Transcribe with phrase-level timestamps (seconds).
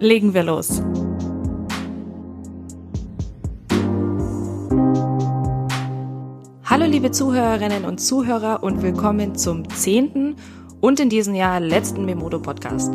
[0.00, 0.80] Legen wir los.
[6.64, 10.36] Hallo liebe Zuhörerinnen und Zuhörer und willkommen zum zehnten
[10.80, 12.92] und in diesem Jahr letzten Memodo Podcast.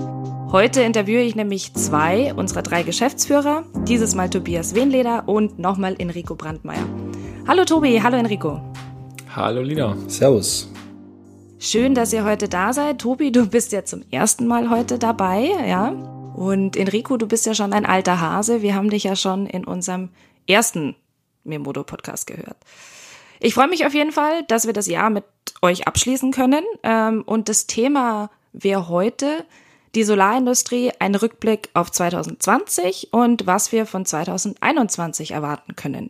[0.53, 6.35] Heute interviewe ich nämlich zwei unserer drei Geschäftsführer, dieses Mal Tobias Wenleder und nochmal Enrico
[6.35, 6.85] Brandmeier.
[7.45, 8.61] Hallo Tobi, hallo Enrico.
[9.35, 9.97] Hallo Lina.
[10.07, 10.71] Servus.
[11.59, 12.99] Schön, dass ihr heute da seid.
[12.99, 16.22] Tobi, du bist ja zum ersten Mal heute dabei, ja?
[16.35, 18.61] Und Enrico, du bist ja schon ein alter Hase.
[18.61, 20.09] Wir haben dich ja schon in unserem
[20.47, 20.95] ersten
[21.43, 22.57] Memodo-Podcast gehört.
[23.39, 25.25] Ich freue mich auf jeden Fall, dass wir das Jahr mit
[25.61, 26.63] euch abschließen können.
[26.83, 29.45] Ähm, und das Thema wäre heute
[29.95, 36.09] die Solarindustrie, ein Rückblick auf 2020 und was wir von 2021 erwarten können.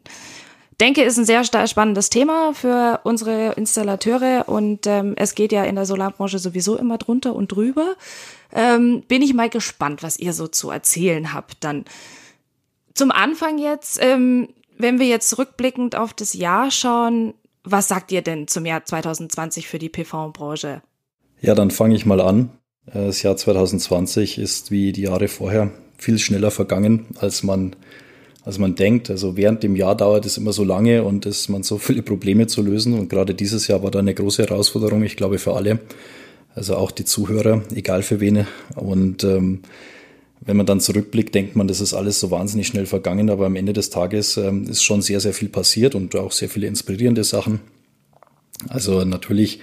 [0.79, 5.75] Denke, ist ein sehr spannendes Thema für unsere Installateure und ähm, es geht ja in
[5.75, 7.95] der Solarbranche sowieso immer drunter und drüber.
[8.52, 11.63] Ähm, bin ich mal gespannt, was ihr so zu erzählen habt.
[11.63, 11.85] Dann
[12.94, 18.21] zum Anfang jetzt, ähm, wenn wir jetzt rückblickend auf das Jahr schauen, was sagt ihr
[18.21, 20.81] denn zum Jahr 2020 für die PV-Branche?
[21.41, 22.49] Ja, dann fange ich mal an.
[22.88, 27.75] Äh, das Jahr 2020 ist wie die Jahre vorher viel schneller vergangen, als man,
[28.45, 29.09] als man denkt.
[29.09, 32.47] Also während dem Jahr dauert es immer so lange und es man so viele Probleme
[32.47, 32.94] zu lösen.
[32.97, 35.80] Und gerade dieses Jahr war da eine große Herausforderung, ich glaube, für alle.
[36.55, 38.45] Also auch die Zuhörer, egal für wen.
[38.75, 39.61] Und ähm,
[40.41, 43.55] wenn man dann zurückblickt, denkt man, das ist alles so wahnsinnig schnell vergangen, aber am
[43.55, 47.23] Ende des Tages ähm, ist schon sehr, sehr viel passiert und auch sehr viele inspirierende
[47.23, 47.62] Sachen.
[48.68, 49.59] Also natürlich,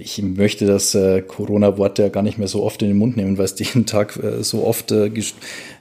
[0.00, 3.36] ich möchte das äh, Corona-Wort ja gar nicht mehr so oft in den Mund nehmen,
[3.36, 5.10] weil es jeden Tag äh, so oft äh,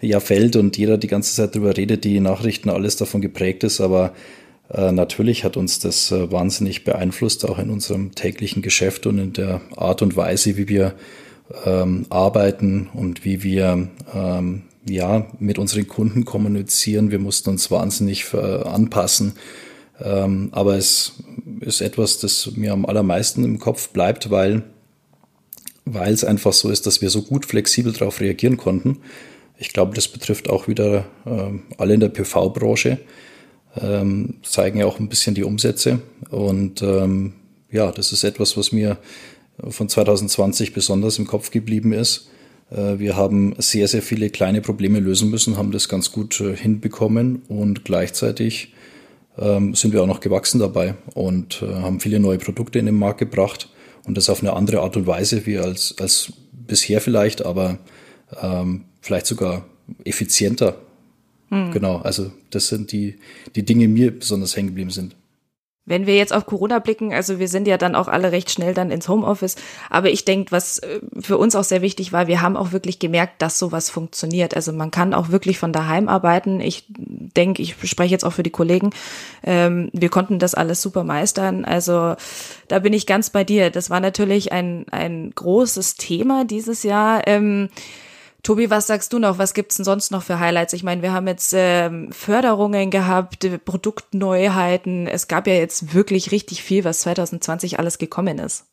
[0.01, 3.79] ja fällt und jeder die ganze Zeit drüber redet, die Nachrichten alles davon geprägt ist,
[3.79, 4.13] aber
[4.69, 9.33] äh, natürlich hat uns das äh, wahnsinnig beeinflusst, auch in unserem täglichen Geschäft und in
[9.33, 10.95] der Art und Weise, wie wir
[11.65, 17.11] ähm, arbeiten und wie wir ähm, ja mit unseren Kunden kommunizieren.
[17.11, 19.33] Wir mussten uns wahnsinnig äh, anpassen.
[20.01, 21.13] Ähm, aber es
[21.61, 24.63] ist etwas, das mir am allermeisten im Kopf bleibt, weil,
[25.85, 28.99] weil es einfach so ist, dass wir so gut flexibel darauf reagieren konnten.
[29.57, 32.99] Ich glaube, das betrifft auch wieder äh, alle in der PV-Branche,
[33.81, 35.99] ähm, zeigen ja auch ein bisschen die Umsätze.
[36.29, 37.33] Und ähm,
[37.71, 38.97] ja, das ist etwas, was mir
[39.67, 42.29] von 2020 besonders im Kopf geblieben ist.
[42.69, 46.55] Äh, wir haben sehr, sehr viele kleine Probleme lösen müssen, haben das ganz gut äh,
[46.55, 48.73] hinbekommen und gleichzeitig
[49.37, 52.97] ähm, sind wir auch noch gewachsen dabei und äh, haben viele neue Produkte in den
[52.97, 53.69] Markt gebracht
[54.05, 57.77] und das auf eine andere Art und Weise wie als, als bisher vielleicht, aber
[58.41, 59.65] ähm, vielleicht sogar
[60.03, 60.77] effizienter.
[61.49, 61.71] Hm.
[61.71, 63.15] Genau, also das sind die,
[63.55, 65.15] die Dinge, die mir besonders hängen geblieben sind.
[65.87, 68.73] Wenn wir jetzt auf Corona blicken, also wir sind ja dann auch alle recht schnell
[68.73, 69.55] dann ins Homeoffice,
[69.89, 72.99] aber ich denke, was äh, für uns auch sehr wichtig war, wir haben auch wirklich
[72.99, 74.53] gemerkt, dass sowas funktioniert.
[74.53, 76.59] Also man kann auch wirklich von daheim arbeiten.
[76.59, 78.89] Ich denke, ich spreche jetzt auch für die Kollegen,
[79.43, 81.63] ähm, wir konnten das alles super meistern.
[81.63, 82.15] Also
[82.67, 83.69] da bin ich ganz bei dir.
[83.69, 87.25] Das war natürlich ein, ein großes Thema dieses Jahr.
[87.27, 87.69] Ähm,
[88.43, 89.39] Tobi, was sagst du noch?
[89.39, 90.73] Was gibt's denn sonst noch für Highlights?
[90.73, 95.07] Ich meine, wir haben jetzt ähm, Förderungen gehabt, Produktneuheiten.
[95.07, 98.65] Es gab ja jetzt wirklich richtig viel, was 2020 alles gekommen ist.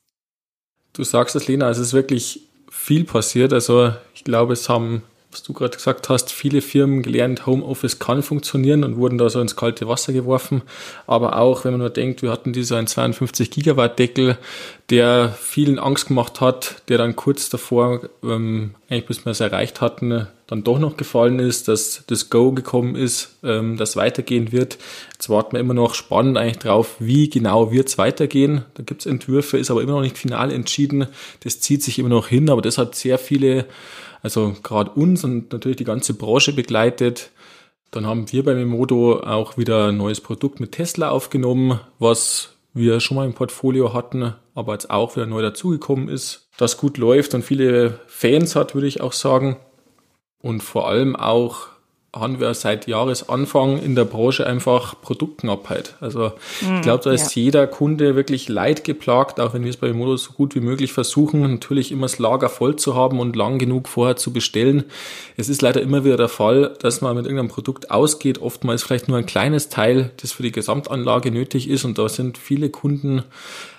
[0.93, 3.53] Du sagst es, Lena, es ist wirklich viel passiert.
[3.53, 5.03] Also ich glaube, es haben
[5.34, 9.41] was du gerade gesagt hast, viele Firmen gelernt, Homeoffice kann funktionieren und wurden da so
[9.41, 10.62] ins kalte Wasser geworfen.
[11.09, 14.39] Aber auch, wenn man nur denkt, wir hatten diesen 52 Gigawatt Deckel,
[14.91, 19.81] der vielen Angst gemacht hat, der dann kurz davor, ähm, eigentlich bis wir es erreicht
[19.81, 24.78] hatten, dann doch noch gefallen ist, dass das Go gekommen ist, ähm, das weitergehen wird.
[25.15, 28.65] Jetzt warten wir immer noch spannend eigentlich drauf, wie genau wird es weitergehen.
[28.75, 31.09] Da gibt es Entwürfe, ist aber immer noch nicht final entschieden.
[31.41, 33.66] Das zieht sich immer noch hin, aber das hat sehr viele
[34.24, 37.30] also gerade uns und natürlich die ganze Branche begleitet.
[37.91, 43.00] Dann haben wir bei Memodo auch wieder ein neues Produkt mit Tesla aufgenommen, was wir
[43.00, 47.34] schon mal im Portfolio hatten, aber jetzt auch wieder neu dazugekommen ist, das gut läuft
[47.34, 49.59] und viele Fans hat, würde ich auch sagen.
[50.41, 51.68] Und vor allem auch
[52.15, 55.97] haben wir seit Jahresanfang in der Branche einfach Produktknappheit.
[56.01, 57.43] Also ich glaube, da ist ja.
[57.43, 61.41] jeder Kunde wirklich leidgeplagt, auch wenn wir es bei Modo so gut wie möglich versuchen,
[61.41, 64.84] natürlich immer das Lager voll zu haben und lang genug vorher zu bestellen.
[65.37, 69.09] Es ist leider immer wieder der Fall, dass man mit irgendeinem Produkt ausgeht, oftmals vielleicht
[69.09, 73.25] nur ein kleines Teil, das für die Gesamtanlage nötig ist und da sind viele Kunden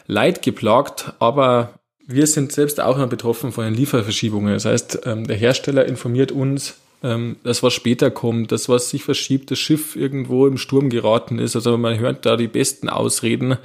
[0.07, 1.69] leidgeplagt, aber
[2.07, 4.53] wir sind selbst auch noch betroffen von den Lieferverschiebungen.
[4.53, 9.03] Das heißt, ähm, der Hersteller informiert uns, ähm, dass was später kommt, dass was sich
[9.03, 11.55] verschiebt, das Schiff irgendwo im Sturm geraten ist.
[11.55, 13.57] Also man hört da die besten Ausreden.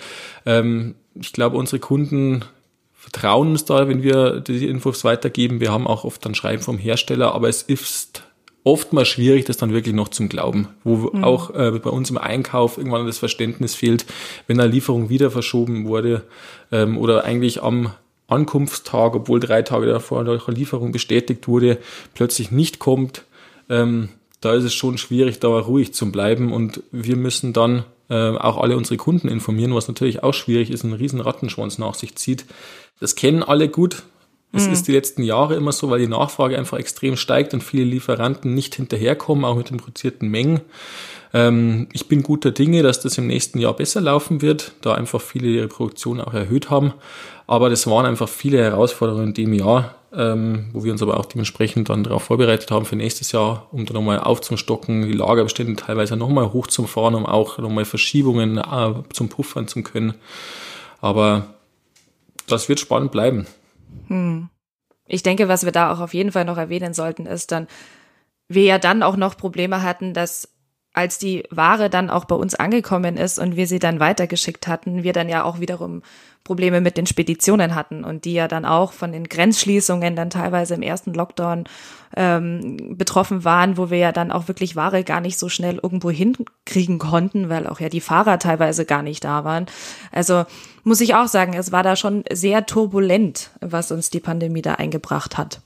[0.44, 2.44] Ähm, ich glaube, unsere Kunden
[2.92, 5.60] vertrauen uns da, wenn wir die Infos weitergeben.
[5.60, 8.24] Wir haben auch oft ein Schreiben vom Hersteller, aber es ist
[8.62, 11.24] oftmals schwierig, das dann wirklich noch zum Glauben, wo mhm.
[11.24, 14.04] auch äh, bei uns im Einkauf irgendwann das Verständnis fehlt,
[14.48, 16.24] wenn eine Lieferung wieder verschoben wurde
[16.70, 17.94] ähm, oder eigentlich am
[18.28, 21.78] Ankunftstag, obwohl drei Tage davor eine Lieferung bestätigt wurde,
[22.12, 23.24] plötzlich nicht kommt,
[23.70, 28.30] ähm, da ist es schon schwierig, da ruhig zu bleiben und wir müssen dann äh,
[28.36, 32.16] auch alle unsere Kunden informieren, was natürlich auch schwierig ist, einen riesen Rattenschwanz nach sich
[32.16, 32.44] zieht.
[32.98, 34.02] Das kennen alle gut.
[34.52, 34.72] Es mhm.
[34.72, 38.52] ist die letzten Jahre immer so, weil die Nachfrage einfach extrem steigt und viele Lieferanten
[38.52, 40.60] nicht hinterherkommen, auch mit den produzierten Mengen.
[41.32, 45.20] Ähm, ich bin guter Dinge, dass das im nächsten Jahr besser laufen wird, da einfach
[45.20, 46.94] viele ihre Produktion auch erhöht haben.
[47.46, 51.26] Aber das waren einfach viele Herausforderungen in dem Jahr, ähm, wo wir uns aber auch
[51.26, 56.16] dementsprechend dann darauf vorbereitet haben für nächstes Jahr, um dann nochmal aufzustocken, die Lagerbestände teilweise
[56.16, 60.14] nochmal hochzufahren, um auch nochmal Verschiebungen äh, zum Puffern zu können.
[61.00, 61.54] Aber
[62.46, 63.46] das wird spannend bleiben.
[64.08, 64.48] Hm.
[65.06, 67.66] Ich denke, was wir da auch auf jeden Fall noch erwähnen sollten, ist dann,
[68.48, 70.48] wir ja dann auch noch Probleme hatten, dass
[70.92, 75.02] als die Ware dann auch bei uns angekommen ist und wir sie dann weitergeschickt hatten,
[75.02, 76.02] wir dann ja auch wiederum
[76.50, 80.74] Probleme mit den Speditionen hatten und die ja dann auch von den Grenzschließungen dann teilweise
[80.74, 81.62] im ersten Lockdown
[82.16, 86.10] ähm, betroffen waren, wo wir ja dann auch wirklich Ware gar nicht so schnell irgendwo
[86.10, 89.66] hinkriegen konnten, weil auch ja die Fahrer teilweise gar nicht da waren.
[90.10, 90.44] Also
[90.82, 94.74] muss ich auch sagen, es war da schon sehr turbulent, was uns die Pandemie da
[94.74, 95.60] eingebracht hat.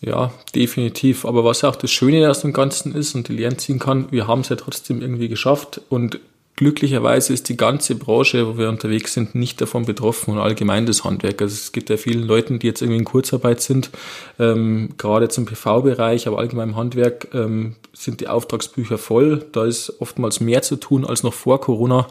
[0.00, 1.26] Ja, definitiv.
[1.26, 4.26] Aber was auch das Schöne aus dem Ganzen ist und die Lehren ziehen kann, wir
[4.26, 6.20] haben es ja trotzdem irgendwie geschafft und
[6.56, 11.04] glücklicherweise ist die ganze Branche, wo wir unterwegs sind, nicht davon betroffen und allgemein das
[11.04, 11.40] Handwerk.
[11.40, 13.90] Also es gibt ja vielen Leuten, die jetzt irgendwie in Kurzarbeit sind,
[14.38, 19.46] ähm, gerade zum PV-Bereich, aber allgemein im Handwerk ähm, sind die Auftragsbücher voll.
[19.52, 22.06] Da ist oftmals mehr zu tun als noch vor Corona.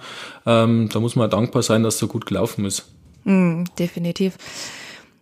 [0.46, 2.86] Ähm, da muss man dankbar sein, dass es so gut gelaufen ist.
[3.26, 4.38] Mm, definitiv.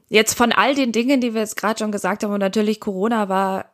[0.09, 3.27] Jetzt von all den Dingen, die wir jetzt gerade schon gesagt haben, und natürlich Corona
[3.27, 3.65] war,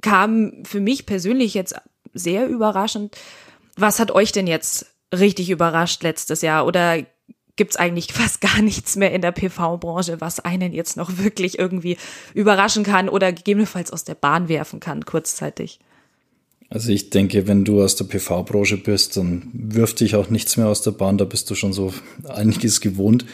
[0.00, 1.74] kam für mich persönlich jetzt
[2.14, 3.16] sehr überraschend.
[3.76, 6.66] Was hat euch denn jetzt richtig überrascht letztes Jahr?
[6.66, 7.04] Oder
[7.56, 11.96] gibt's eigentlich fast gar nichts mehr in der PV-Branche, was einen jetzt noch wirklich irgendwie
[12.34, 15.78] überraschen kann oder gegebenenfalls aus der Bahn werfen kann, kurzzeitig?
[16.68, 20.66] Also ich denke, wenn du aus der PV-Branche bist, dann wirft dich auch nichts mehr
[20.66, 21.94] aus der Bahn, da bist du schon so
[22.28, 23.24] einiges gewohnt.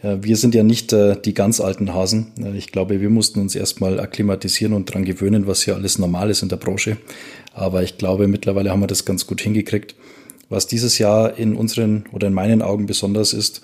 [0.00, 2.32] Wir sind ja nicht äh, die ganz alten Hasen.
[2.42, 6.30] Äh, ich glaube, wir mussten uns erstmal akklimatisieren und dran gewöhnen, was hier alles normal
[6.30, 6.96] ist in der Branche.
[7.54, 9.94] Aber ich glaube, mittlerweile haben wir das ganz gut hingekriegt.
[10.48, 13.62] Was dieses Jahr in unseren oder in meinen Augen besonders ist,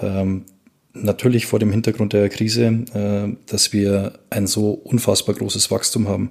[0.00, 0.44] ähm,
[0.92, 6.30] natürlich vor dem Hintergrund der Krise, äh, dass wir ein so unfassbar großes Wachstum haben.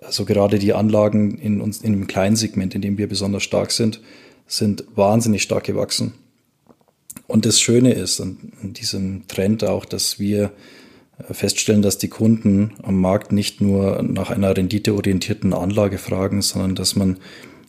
[0.00, 3.70] Also gerade die Anlagen in uns, in dem kleinen Segment, in dem wir besonders stark
[3.70, 4.00] sind,
[4.46, 6.14] sind wahnsinnig stark gewachsen.
[7.26, 10.50] Und das Schöne ist an, diesem Trend auch, dass wir
[11.30, 16.96] feststellen, dass die Kunden am Markt nicht nur nach einer renditeorientierten Anlage fragen, sondern dass
[16.96, 17.18] man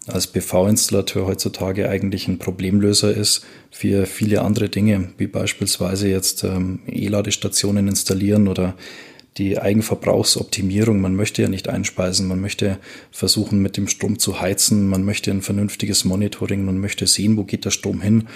[0.07, 6.79] als PV-Installateur heutzutage eigentlich ein Problemlöser ist für viele andere Dinge, wie beispielsweise jetzt ähm,
[6.87, 8.75] E-Ladestationen installieren oder
[9.37, 10.99] die Eigenverbrauchsoptimierung.
[10.99, 12.77] Man möchte ja nicht einspeisen, man möchte
[13.11, 17.43] versuchen, mit dem Strom zu heizen, man möchte ein vernünftiges Monitoring, man möchte sehen, wo
[17.43, 18.27] geht der Strom hin.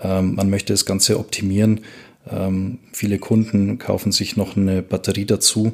[0.00, 1.80] Ähm, man möchte das Ganze optimieren.
[2.30, 5.72] Ähm, viele Kunden kaufen sich noch eine Batterie dazu,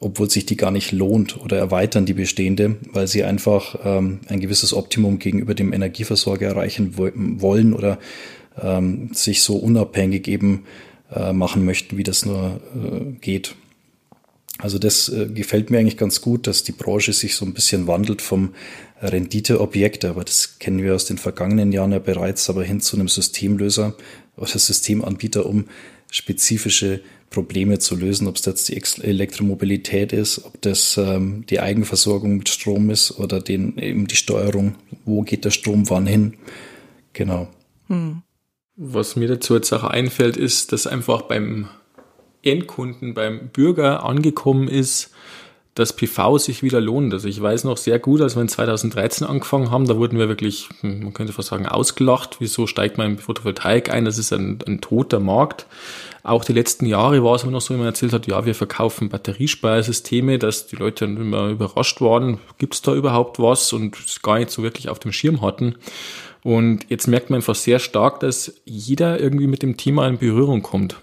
[0.00, 4.40] obwohl sich die gar nicht lohnt oder erweitern die bestehende, weil sie einfach ähm, ein
[4.40, 7.98] gewisses Optimum gegenüber dem Energieversorger erreichen wollen oder
[9.12, 10.64] sich so unabhängig eben
[11.14, 13.54] äh, machen möchten, wie das nur äh, geht.
[14.58, 17.86] Also das äh, gefällt mir eigentlich ganz gut, dass die Branche sich so ein bisschen
[17.86, 18.54] wandelt vom
[19.00, 23.08] Renditeobjekt, aber das kennen wir aus den vergangenen Jahren ja bereits, aber hin zu einem
[23.08, 23.94] Systemlöser
[24.36, 25.66] oder Systemanbieter, um
[26.10, 27.00] spezifische
[27.30, 32.48] Probleme zu lösen, ob es jetzt die Elektromobilität ist, ob das ähm, die Eigenversorgung mit
[32.48, 36.34] Strom ist oder den, eben die Steuerung, wo geht der Strom wann hin.
[37.12, 37.48] Genau.
[37.88, 38.22] Hm.
[38.76, 41.68] Was mir dazu jetzt auch einfällt, ist, dass einfach beim
[42.42, 45.10] Endkunden, beim Bürger angekommen ist,
[45.76, 47.12] dass PV sich wieder lohnt.
[47.12, 50.26] Also ich weiß noch sehr gut, als wir in 2013 angefangen haben, da wurden wir
[50.26, 52.36] wirklich, hm, man könnte fast sagen, ausgelacht.
[52.40, 54.06] Wieso steigt man in Photovoltaik ein?
[54.06, 55.66] Das ist ein, ein toter Markt.
[56.22, 58.54] Auch die letzten Jahre war es immer noch so, wie man erzählt hat, ja, wir
[58.54, 63.96] verkaufen Batteriespeisersysteme, dass die Leute dann immer überrascht waren, gibt es da überhaupt was und
[63.98, 65.76] es gar nicht so wirklich auf dem Schirm hatten.
[66.42, 70.62] Und jetzt merkt man einfach sehr stark, dass jeder irgendwie mit dem Thema in Berührung
[70.62, 70.96] kommt.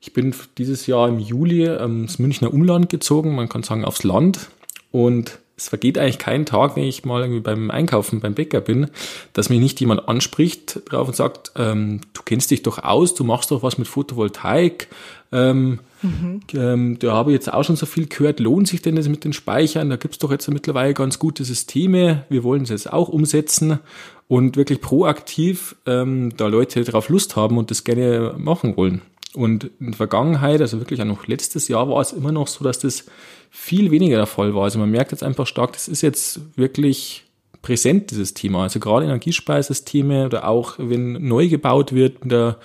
[0.00, 4.04] Ich bin dieses Jahr im Juli ähm, ins Münchner Umland gezogen, man kann sagen aufs
[4.04, 4.48] Land.
[4.90, 8.88] Und es vergeht eigentlich kein Tag, wenn ich mal irgendwie beim Einkaufen beim Bäcker bin,
[9.32, 13.24] dass mich nicht jemand anspricht drauf und sagt, ähm, du kennst dich doch aus, du
[13.24, 14.86] machst doch was mit Photovoltaik.
[15.32, 16.40] Ähm, mhm.
[16.54, 19.24] ähm, da habe ich jetzt auch schon so viel gehört, lohnt sich denn das mit
[19.24, 19.90] den Speichern?
[19.90, 23.80] Da gibt's doch jetzt mittlerweile ganz gute Systeme, wir wollen es jetzt auch umsetzen
[24.28, 29.02] und wirklich proaktiv ähm, da Leute drauf Lust haben und das gerne machen wollen.
[29.34, 32.64] Und in der Vergangenheit, also wirklich auch noch letztes Jahr, war es immer noch so,
[32.64, 33.04] dass das
[33.50, 34.64] viel weniger der Fall war.
[34.64, 37.24] Also man merkt jetzt einfach stark, das ist jetzt wirklich
[37.62, 38.62] präsent, dieses Thema.
[38.62, 42.58] Also gerade Energiespeisysteme oder auch wenn neu gebaut wird, mit der,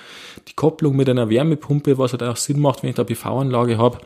[0.48, 4.00] die Kopplung mit einer Wärmepumpe, was halt auch Sinn macht, wenn ich da PV-Anlage habe,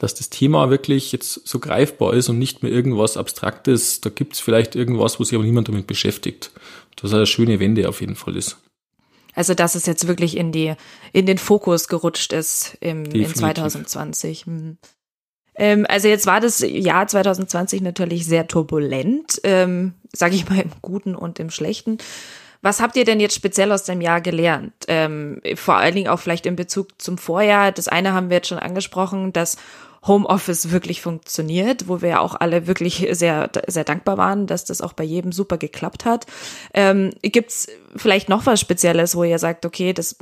[0.00, 4.00] dass das Thema wirklich jetzt so greifbar ist und nicht mehr irgendwas Abstraktes.
[4.00, 6.50] Da gibt es vielleicht irgendwas, wo sich aber niemand damit beschäftigt.
[6.96, 8.58] Das eine schöne Wende auf jeden Fall ist.
[9.38, 10.74] Also dass es jetzt wirklich in die
[11.12, 14.46] in den Fokus gerutscht ist im, in 2020.
[14.46, 14.78] Hm.
[15.54, 20.72] Ähm, also jetzt war das Jahr 2020 natürlich sehr turbulent, ähm, sage ich mal im
[20.82, 21.98] Guten und im Schlechten.
[22.62, 24.72] Was habt ihr denn jetzt speziell aus dem Jahr gelernt?
[24.88, 27.70] Ähm, vor allen Dingen auch vielleicht in Bezug zum Vorjahr.
[27.70, 29.56] Das eine haben wir jetzt schon angesprochen, dass
[30.06, 34.80] Homeoffice wirklich funktioniert, wo wir ja auch alle wirklich sehr, sehr dankbar waren, dass das
[34.80, 36.26] auch bei jedem super geklappt hat.
[36.74, 40.16] Ähm, Gibt es vielleicht noch was Spezielles, wo ihr sagt, okay, das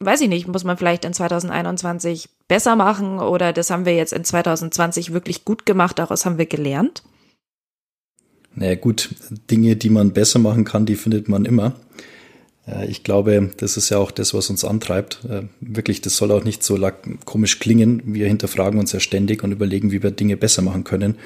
[0.00, 4.12] weiß ich nicht, muss man vielleicht in 2021 besser machen oder das haben wir jetzt
[4.12, 7.02] in 2020 wirklich gut gemacht, daraus haben wir gelernt?
[8.54, 9.10] Naja gut,
[9.50, 11.74] Dinge, die man besser machen kann, die findet man immer.
[12.88, 15.20] Ich glaube, das ist ja auch das, was uns antreibt.
[15.28, 16.78] Äh, wirklich, das soll auch nicht so
[17.26, 18.02] komisch klingen.
[18.06, 21.16] Wir hinterfragen uns ja ständig und überlegen, wie wir Dinge besser machen können.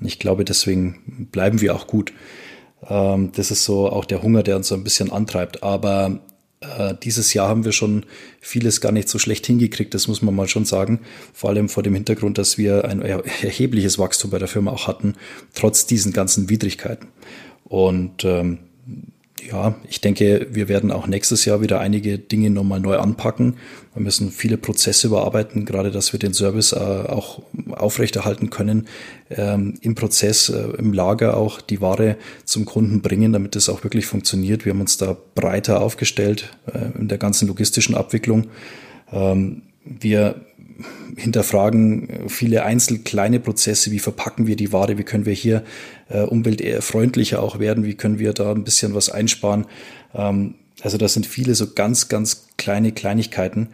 [0.00, 2.12] Und ich glaube, deswegen bleiben wir auch gut.
[2.88, 5.62] Ähm, das ist so auch der Hunger, der uns so ein bisschen antreibt.
[5.62, 6.18] Aber
[6.60, 8.04] äh, dieses Jahr haben wir schon
[8.40, 11.00] vieles gar nicht so schlecht hingekriegt, das muss man mal schon sagen.
[11.32, 15.14] Vor allem vor dem Hintergrund, dass wir ein erhebliches Wachstum bei der Firma auch hatten,
[15.54, 17.08] trotz diesen ganzen Widrigkeiten.
[17.64, 18.58] Und ähm,
[19.48, 23.56] ja, ich denke, wir werden auch nächstes Jahr wieder einige Dinge nochmal neu anpacken.
[23.94, 28.88] Wir müssen viele Prozesse überarbeiten, gerade dass wir den Service äh, auch aufrechterhalten können,
[29.30, 33.84] ähm, im Prozess, äh, im Lager auch die Ware zum Kunden bringen, damit es auch
[33.84, 34.64] wirklich funktioniert.
[34.64, 38.48] Wir haben uns da breiter aufgestellt äh, in der ganzen logistischen Abwicklung.
[39.12, 40.36] Ähm, wir
[41.16, 45.64] hinterfragen viele einzel kleine Prozesse, wie verpacken wir die Ware, wie können wir hier
[46.08, 49.66] äh, umweltfreundlicher auch werden, wie können wir da ein bisschen was einsparen.
[50.14, 53.68] Ähm, also das sind viele so ganz, ganz kleine Kleinigkeiten,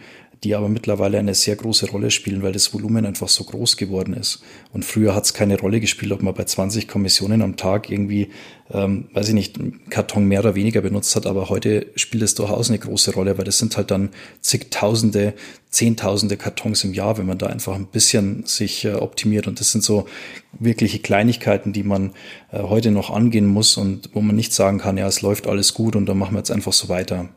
[0.46, 4.14] die aber mittlerweile eine sehr große Rolle spielen, weil das Volumen einfach so groß geworden
[4.14, 4.44] ist.
[4.72, 8.28] Und früher hat es keine Rolle gespielt, ob man bei 20 Kommissionen am Tag irgendwie,
[8.70, 12.36] ähm, weiß ich nicht, einen Karton mehr oder weniger benutzt hat, aber heute spielt es
[12.36, 14.10] durchaus eine große Rolle, weil das sind halt dann
[14.40, 15.34] zigtausende,
[15.70, 19.48] zehntausende Kartons im Jahr, wenn man da einfach ein bisschen sich äh, optimiert.
[19.48, 20.06] Und das sind so
[20.52, 22.12] wirkliche Kleinigkeiten, die man
[22.52, 25.74] äh, heute noch angehen muss und wo man nicht sagen kann, ja, es läuft alles
[25.74, 27.30] gut und dann machen wir jetzt einfach so weiter.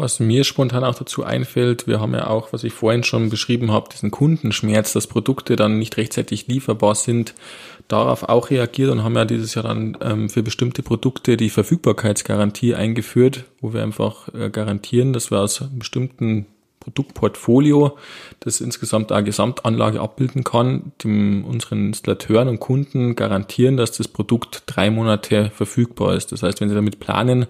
[0.00, 3.70] Was mir spontan auch dazu einfällt, wir haben ja auch, was ich vorhin schon beschrieben
[3.70, 7.34] habe, diesen Kundenschmerz, dass Produkte dann nicht rechtzeitig lieferbar sind,
[7.86, 12.74] darauf auch reagiert und haben ja dieses Jahr dann ähm, für bestimmte Produkte die Verfügbarkeitsgarantie
[12.74, 16.46] eingeführt, wo wir einfach äh, garantieren, dass wir aus bestimmten
[16.80, 17.98] Produktportfolio,
[18.40, 24.62] das insgesamt eine Gesamtanlage abbilden kann, dem unseren Installateuren und Kunden garantieren, dass das Produkt
[24.64, 26.32] drei Monate verfügbar ist.
[26.32, 27.46] Das heißt, wenn sie damit planen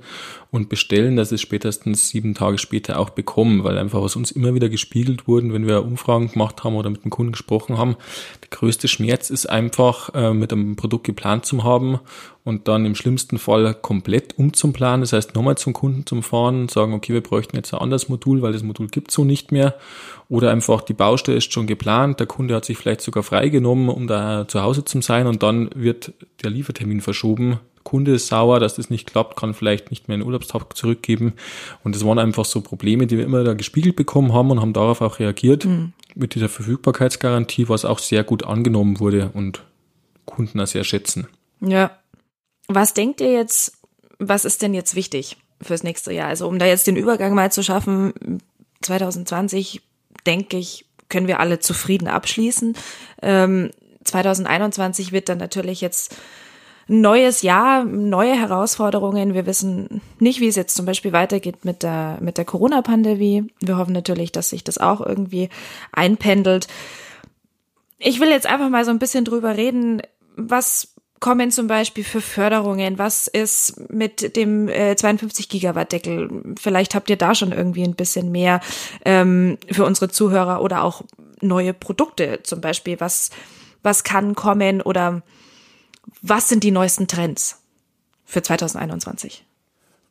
[0.50, 4.52] und bestellen, dass es spätestens sieben Tage später auch bekommen, weil einfach aus uns immer
[4.54, 7.96] wieder gespiegelt wurden, wenn wir Umfragen gemacht haben oder mit dem Kunden gesprochen haben.
[8.42, 12.00] Der größte Schmerz ist einfach, äh, mit einem Produkt geplant zu haben
[12.42, 15.02] und dann im schlimmsten Fall komplett umzuplanen.
[15.02, 18.42] Das heißt, nochmal zum Kunden zum Fahren, sagen, okay, wir bräuchten jetzt ein anderes Modul,
[18.42, 19.76] weil das Modul gibt so nicht mehr.
[20.28, 24.06] Oder einfach die Baustelle ist schon geplant, der Kunde hat sich vielleicht sogar freigenommen, um
[24.06, 28.74] da zu Hause zu sein und dann wird der Liefertermin verschoben Kunde ist sauer, dass
[28.74, 31.34] das nicht klappt, kann vielleicht nicht mehr einen Urlaubstag zurückgeben.
[31.82, 34.72] Und das waren einfach so Probleme, die wir immer da gespiegelt bekommen haben und haben
[34.72, 35.92] darauf auch reagiert mhm.
[36.14, 39.62] mit dieser Verfügbarkeitsgarantie, was auch sehr gut angenommen wurde und
[40.26, 41.26] Kunden auch sehr schätzen.
[41.60, 41.90] Ja.
[42.68, 43.78] Was denkt ihr jetzt,
[44.18, 46.28] was ist denn jetzt wichtig fürs nächste Jahr?
[46.28, 48.40] Also um da jetzt den Übergang mal zu schaffen,
[48.82, 49.82] 2020
[50.26, 52.76] denke ich, können wir alle zufrieden abschließen.
[53.22, 53.70] Ähm,
[54.04, 56.16] 2021 wird dann natürlich jetzt
[56.90, 59.32] neues Jahr, neue Herausforderungen.
[59.32, 63.44] Wir wissen nicht, wie es jetzt zum Beispiel weitergeht mit der, mit der Corona-Pandemie.
[63.60, 65.50] Wir hoffen natürlich, dass sich das auch irgendwie
[65.92, 66.66] einpendelt.
[67.98, 70.02] Ich will jetzt einfach mal so ein bisschen drüber reden,
[70.34, 72.98] was kommen zum Beispiel für Förderungen?
[72.98, 76.54] Was ist mit dem äh, 52 Gigawatt Deckel?
[76.58, 78.60] Vielleicht habt ihr da schon irgendwie ein bisschen mehr
[79.04, 81.02] ähm, für unsere Zuhörer oder auch
[81.40, 82.98] neue Produkte zum Beispiel.
[82.98, 83.30] Was,
[83.84, 85.22] was kann kommen oder
[86.22, 87.62] was sind die neuesten Trends
[88.24, 89.44] für 2021?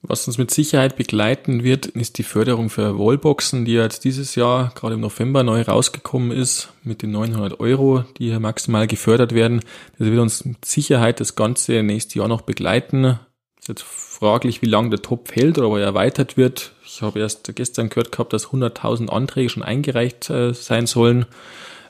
[0.01, 4.71] Was uns mit Sicherheit begleiten wird, ist die Förderung für Wallboxen, die jetzt dieses Jahr,
[4.73, 9.59] gerade im November, neu rausgekommen ist, mit den 900 Euro, die hier maximal gefördert werden.
[9.97, 13.19] Das wird uns mit Sicherheit das ganze nächste Jahr noch begleiten.
[13.59, 16.71] Ist jetzt fraglich, wie lange der Topf hält oder ob er erweitert wird.
[16.85, 21.25] Ich habe erst gestern gehört gehabt, dass 100.000 Anträge schon eingereicht äh, sein sollen.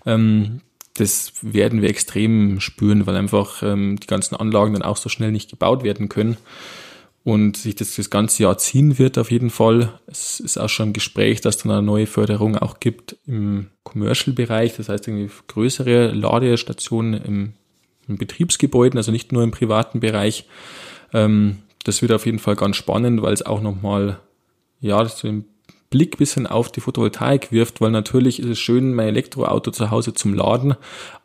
[0.07, 0.61] Ähm,
[0.99, 5.31] das werden wir extrem spüren, weil einfach ähm, die ganzen Anlagen dann auch so schnell
[5.31, 6.37] nicht gebaut werden können
[7.23, 9.99] und sich das das ganze Jahr ziehen wird auf jeden Fall.
[10.07, 14.75] Es ist auch schon im Gespräch, dass dann eine neue Förderung auch gibt im Commercial-Bereich,
[14.75, 17.53] das heißt irgendwie größere Ladestationen im,
[18.07, 20.45] im Betriebsgebäuden, also nicht nur im privaten Bereich.
[21.13, 24.19] Ähm, das wird auf jeden Fall ganz spannend, weil es auch nochmal
[24.81, 25.45] ja, so im
[25.89, 30.13] Blick bisschen auf die Photovoltaik wirft, weil natürlich ist es schön, mein Elektroauto zu Hause
[30.13, 30.75] zum Laden,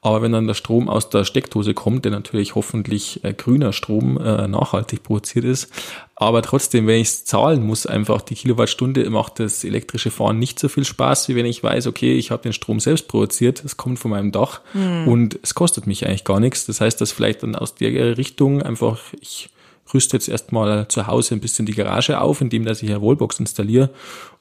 [0.01, 4.17] aber wenn dann der Strom aus der Steckdose kommt, der natürlich hoffentlich äh, grüner Strom
[4.17, 5.71] äh, nachhaltig produziert ist,
[6.17, 10.59] aber trotzdem, wenn ich es zahlen muss, einfach die Kilowattstunde macht das elektrische Fahren nicht
[10.59, 13.77] so viel Spaß, wie wenn ich weiß, okay, ich habe den Strom selbst produziert, es
[13.77, 15.09] kommt von meinem Dach mhm.
[15.09, 16.65] und es kostet mich eigentlich gar nichts.
[16.65, 19.51] Das heißt, dass vielleicht dann aus der Richtung einfach ich
[19.93, 23.39] rüste jetzt erstmal zu Hause ein bisschen die Garage auf, indem dass ich eine Wallbox
[23.39, 23.91] installiere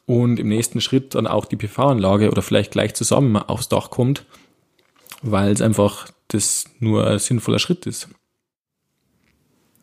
[0.05, 4.25] und im nächsten Schritt dann auch die PV-Anlage oder vielleicht gleich zusammen aufs Dach kommt,
[5.21, 8.09] weil es einfach das nur ein sinnvoller Schritt ist.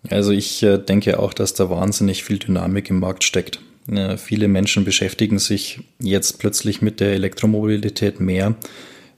[0.08, 3.60] Also ich äh, denke auch, dass da wahnsinnig viel Dynamik im Markt steckt.
[3.86, 8.54] Äh, viele Menschen beschäftigen sich jetzt plötzlich mit der Elektromobilität mehr,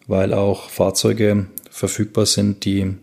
[0.06, 2.94] weil auch Fahrzeuge verfügbar sind, die,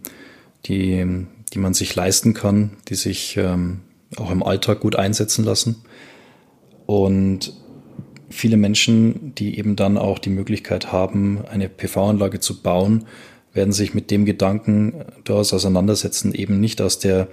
[0.65, 3.79] die, die man sich leisten kann, die sich ähm,
[4.17, 5.83] auch im Alltag gut einsetzen lassen.
[6.85, 7.53] Und
[8.29, 13.05] viele Menschen, die eben dann auch die Möglichkeit haben, eine PV-Anlage zu bauen,
[13.53, 17.27] werden sich mit dem Gedanken daraus auseinandersetzen, eben nicht aus der,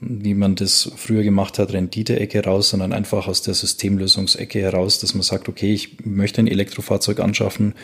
[0.00, 5.14] wie man das früher gemacht hat, Rendite-Ecke raus, sondern einfach aus der Systemlösungsecke heraus, dass
[5.14, 7.74] man sagt, okay, ich möchte ein Elektrofahrzeug anschaffen,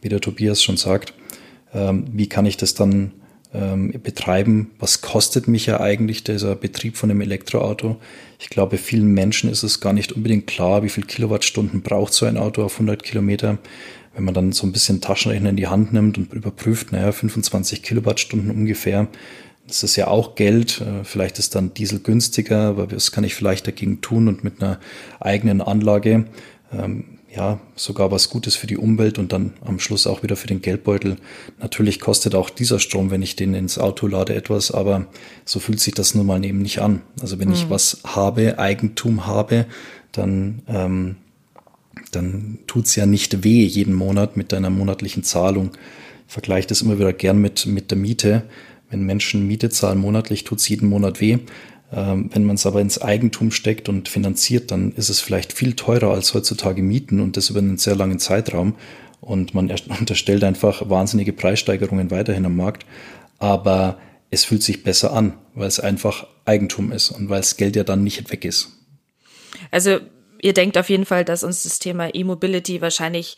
[0.00, 1.14] wie der Tobias schon sagt,
[1.74, 3.12] ähm, wie kann ich das dann
[3.56, 4.70] ähm, betreiben?
[4.78, 7.96] Was kostet mich ja eigentlich dieser Betrieb von einem Elektroauto?
[8.38, 12.26] Ich glaube, vielen Menschen ist es gar nicht unbedingt klar, wie viel Kilowattstunden braucht so
[12.26, 13.58] ein Auto auf 100 Kilometer.
[14.14, 17.82] Wenn man dann so ein bisschen Taschenrechner in die Hand nimmt und überprüft, naja, 25
[17.82, 19.08] Kilowattstunden ungefähr,
[19.66, 20.80] das ist ja auch Geld.
[20.80, 24.62] Äh, vielleicht ist dann Diesel günstiger, aber was kann ich vielleicht dagegen tun und mit
[24.62, 24.78] einer
[25.20, 26.26] eigenen Anlage
[26.72, 30.46] ähm, ja, sogar was Gutes für die Umwelt und dann am Schluss auch wieder für
[30.46, 31.16] den Geldbeutel.
[31.60, 35.06] Natürlich kostet auch dieser Strom, wenn ich den ins Auto lade, etwas, aber
[35.44, 37.02] so fühlt sich das nun mal eben nicht an.
[37.20, 37.54] Also wenn mhm.
[37.54, 39.66] ich was habe, Eigentum habe,
[40.12, 41.16] dann, ähm,
[42.10, 45.72] dann tut's ja nicht weh jeden Monat mit deiner monatlichen Zahlung.
[46.26, 48.44] Ich vergleiche das immer wieder gern mit, mit der Miete.
[48.88, 51.38] Wenn Menschen Miete zahlen monatlich, tut's jeden Monat weh.
[51.92, 55.74] Ähm, wenn man es aber ins Eigentum steckt und finanziert, dann ist es vielleicht viel
[55.74, 58.74] teurer als heutzutage Mieten und das über einen sehr langen Zeitraum.
[59.20, 62.86] Und man unterstellt einfach wahnsinnige Preissteigerungen weiterhin am Markt.
[63.38, 63.98] Aber
[64.30, 67.84] es fühlt sich besser an, weil es einfach Eigentum ist und weil das Geld ja
[67.84, 68.72] dann nicht weg ist.
[69.70, 70.00] Also
[70.42, 73.36] ihr denkt auf jeden Fall, dass uns das Thema E-Mobility wahrscheinlich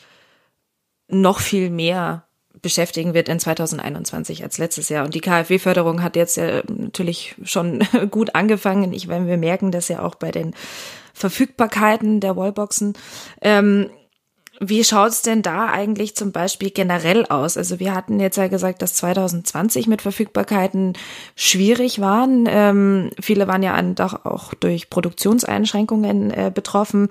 [1.09, 2.28] noch viel mehr
[2.63, 5.05] beschäftigen wird in 2021 als letztes Jahr.
[5.05, 8.93] Und die KfW-Förderung hat jetzt ja natürlich schon gut angefangen.
[8.93, 10.55] Ich, wenn wir merken, dass ja auch bei den
[11.15, 12.95] Verfügbarkeiten der Wallboxen.
[13.43, 13.91] Ähm,
[14.61, 17.57] wie schaut's denn da eigentlich zum Beispiel generell aus?
[17.57, 20.95] Also wir hatten jetzt ja gesagt, dass 2020 mit Verfügbarkeiten
[21.37, 22.47] schwierig waren.
[22.49, 23.81] Ähm, viele waren ja
[24.25, 27.09] auch durch Produktionseinschränkungen äh, betroffen.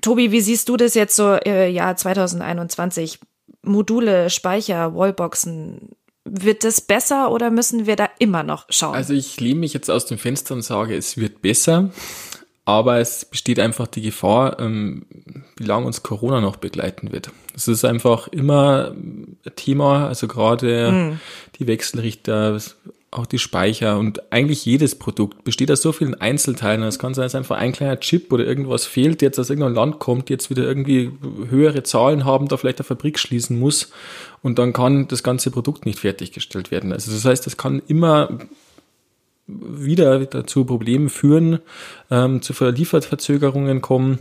[0.00, 3.18] Tobi, wie siehst du das jetzt so äh, Jahr 2021?
[3.68, 5.90] Module, Speicher, Wallboxen,
[6.24, 8.94] wird das besser oder müssen wir da immer noch schauen?
[8.94, 11.90] Also ich lehne mich jetzt aus dem Fenster und sage, es wird besser,
[12.64, 15.06] aber es besteht einfach die Gefahr, ähm,
[15.56, 17.30] wie lange uns Corona noch begleiten wird.
[17.54, 21.20] Das ist einfach immer ein Thema, also gerade mm.
[21.58, 22.58] die Wechselrichter,
[23.10, 26.82] auch die Speicher und eigentlich jedes Produkt besteht aus so vielen Einzelteilen.
[26.82, 29.98] Es kann sein, dass einfach ein kleiner Chip oder irgendwas fehlt, jetzt aus irgendeinem Land
[29.98, 31.12] kommt, jetzt wieder irgendwie
[31.48, 33.90] höhere Zahlen haben, da vielleicht eine Fabrik schließen muss
[34.42, 36.92] und dann kann das ganze Produkt nicht fertiggestellt werden.
[36.92, 38.38] Also das heißt, es kann immer
[39.46, 41.60] wieder dazu Problemen führen,
[42.10, 44.18] ähm, zu Lieferverzögerungen kommen.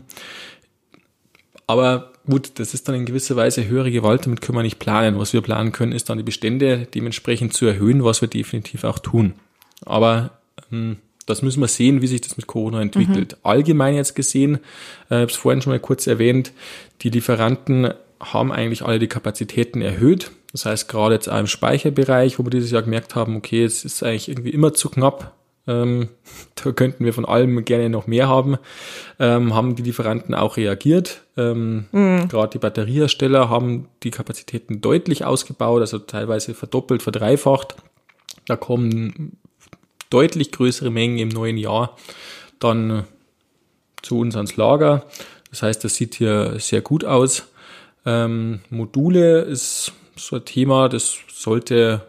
[1.67, 5.19] Aber gut, das ist dann in gewisser Weise höhere Gewalt, damit können wir nicht planen.
[5.19, 8.99] Was wir planen können, ist dann die Bestände dementsprechend zu erhöhen, was wir definitiv auch
[8.99, 9.33] tun.
[9.85, 10.31] Aber
[10.71, 13.33] ähm, das müssen wir sehen, wie sich das mit Corona entwickelt.
[13.33, 13.39] Mhm.
[13.43, 16.51] Allgemein jetzt gesehen, äh, ich habe es vorhin schon mal kurz erwähnt,
[17.01, 20.31] die Lieferanten haben eigentlich alle die Kapazitäten erhöht.
[20.51, 23.85] Das heißt, gerade jetzt auch im Speicherbereich, wo wir dieses Jahr gemerkt haben, okay, es
[23.85, 25.33] ist eigentlich irgendwie immer zu knapp,
[25.67, 26.09] ähm,
[26.55, 28.57] da könnten wir von allem gerne noch mehr haben,
[29.19, 31.23] ähm, haben die Lieferanten auch reagiert.
[31.35, 32.27] Ähm, mhm.
[32.27, 37.75] Gerade die Batteriehersteller haben die Kapazitäten deutlich ausgebaut, also teilweise verdoppelt, verdreifacht.
[38.45, 39.37] Da kommen
[40.09, 41.97] deutlich größere Mengen im neuen Jahr
[42.59, 43.05] dann
[44.01, 45.05] zu uns ans Lager.
[45.49, 47.47] Das heißt, das sieht hier sehr gut aus.
[48.05, 52.01] Ähm, Module ist so ein Thema, das sollte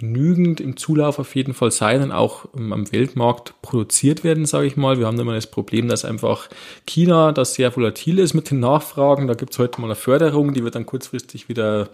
[0.00, 4.76] genügend im Zulauf auf jeden Fall sein und auch am Weltmarkt produziert werden, sage ich
[4.76, 4.98] mal.
[4.98, 6.48] Wir haben immer das Problem, dass einfach
[6.86, 9.28] China das sehr volatil ist mit den Nachfragen.
[9.28, 11.88] Da gibt es heute mal eine Förderung, die wird dann kurzfristig wieder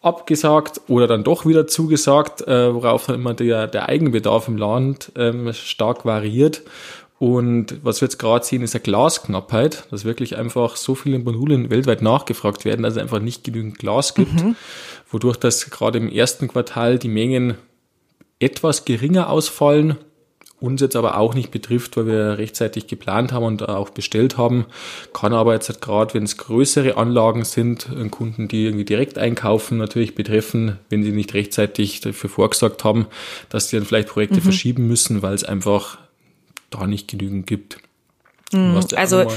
[0.00, 5.12] abgesagt oder dann doch wieder zugesagt, äh, worauf dann immer der, der Eigenbedarf im Land
[5.16, 6.62] ähm, stark variiert.
[7.24, 11.70] Und was wir jetzt gerade sehen, ist eine Glasknappheit, dass wirklich einfach so viele Module
[11.70, 14.56] weltweit nachgefragt werden, dass es einfach nicht genügend Glas gibt, mhm.
[15.10, 17.54] wodurch das gerade im ersten Quartal die Mengen
[18.40, 19.96] etwas geringer ausfallen,
[20.60, 24.66] uns jetzt aber auch nicht betrifft, weil wir rechtzeitig geplant haben und auch bestellt haben.
[25.14, 29.78] Kann aber jetzt halt gerade, wenn es größere Anlagen sind, Kunden, die irgendwie direkt einkaufen,
[29.78, 33.06] natürlich betreffen, wenn sie nicht rechtzeitig dafür vorgesagt haben,
[33.48, 34.42] dass sie dann vielleicht Projekte mhm.
[34.42, 36.03] verschieben müssen, weil es einfach
[36.74, 37.78] da nicht genügend gibt.
[38.52, 39.32] Mhm, also mal,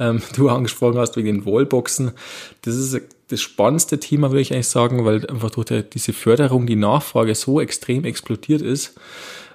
[0.00, 2.12] ähm, du angesprochen hast wegen den Wallboxen.
[2.62, 6.66] Das ist das spannendste Thema, würde ich eigentlich sagen, weil einfach durch die, diese Förderung
[6.66, 8.98] die Nachfrage so extrem explodiert ist,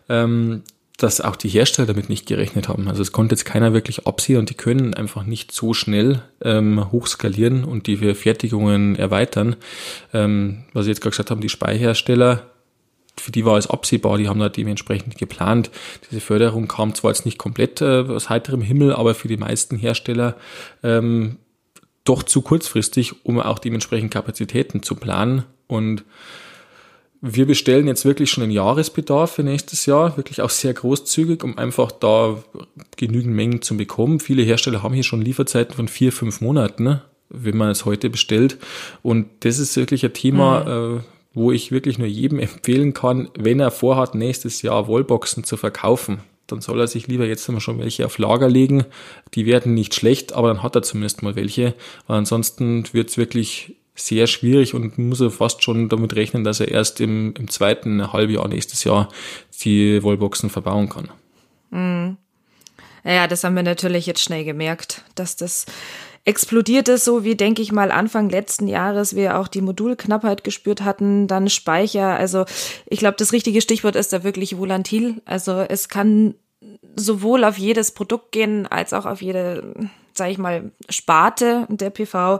[0.09, 0.63] ähm,
[0.97, 2.87] dass auch die Hersteller damit nicht gerechnet haben.
[2.87, 6.91] Also es konnte jetzt keiner wirklich absehen und die können einfach nicht so schnell ähm,
[6.91, 9.55] hochskalieren und die Fertigungen erweitern.
[10.13, 12.52] Ähm, was ich jetzt gerade gesagt haben, die Speicherhersteller
[13.17, 15.69] für die war es absehbar, die haben da dementsprechend geplant.
[16.09, 19.77] Diese Förderung kam zwar jetzt nicht komplett äh, aus heiterem Himmel, aber für die meisten
[19.77, 20.35] Hersteller
[20.83, 21.37] ähm,
[22.03, 25.43] doch zu kurzfristig, um auch dementsprechend Kapazitäten zu planen.
[25.67, 26.03] Und
[27.21, 31.57] wir bestellen jetzt wirklich schon den Jahresbedarf für nächstes Jahr, wirklich auch sehr großzügig, um
[31.57, 32.43] einfach da
[32.97, 34.19] genügend Mengen zu bekommen.
[34.19, 38.09] Viele Hersteller haben hier schon Lieferzeiten von vier, fünf Monaten, ne, wenn man es heute
[38.09, 38.57] bestellt.
[39.03, 41.03] Und das ist wirklich ein Thema, mhm.
[41.33, 46.19] Wo ich wirklich nur jedem empfehlen kann, wenn er vorhat, nächstes Jahr Wallboxen zu verkaufen,
[46.47, 48.85] dann soll er sich lieber jetzt immer schon welche auf Lager legen.
[49.33, 51.73] Die werden nicht schlecht, aber dann hat er zumindest mal welche.
[52.07, 56.59] Weil ansonsten wird es wirklich sehr schwierig und muss er fast schon damit rechnen, dass
[56.59, 59.09] er erst im, im zweiten Halbjahr nächstes Jahr
[59.63, 61.09] die Wallboxen verbauen kann.
[61.71, 62.17] Mhm.
[63.05, 65.65] Ja, das haben wir natürlich jetzt schnell gemerkt, dass das
[66.25, 70.81] explodiert es so wie, denke ich mal, Anfang letzten Jahres wir auch die Modulknappheit gespürt
[70.81, 72.15] hatten, dann Speicher.
[72.17, 72.45] Also
[72.85, 75.21] ich glaube, das richtige Stichwort ist da wirklich volatil.
[75.25, 76.35] Also es kann
[76.95, 82.39] sowohl auf jedes Produkt gehen, als auch auf jede, sage ich mal, Sparte der PV.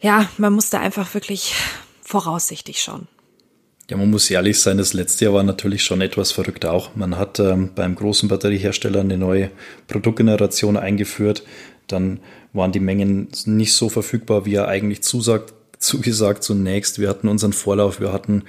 [0.00, 1.54] Ja, man muss da einfach wirklich
[2.02, 3.08] voraussichtig schauen.
[3.90, 6.94] Ja, man muss ehrlich sein, das letzte Jahr war natürlich schon etwas verrückt auch.
[6.94, 9.50] Man hat ähm, beim großen Batteriehersteller eine neue
[9.86, 11.42] Produktgeneration eingeführt.
[11.86, 12.20] Dann
[12.52, 16.98] waren die Mengen nicht so verfügbar, wie er eigentlich zusagt, zugesagt zunächst.
[16.98, 18.44] Wir hatten unseren Vorlauf, wir hatten,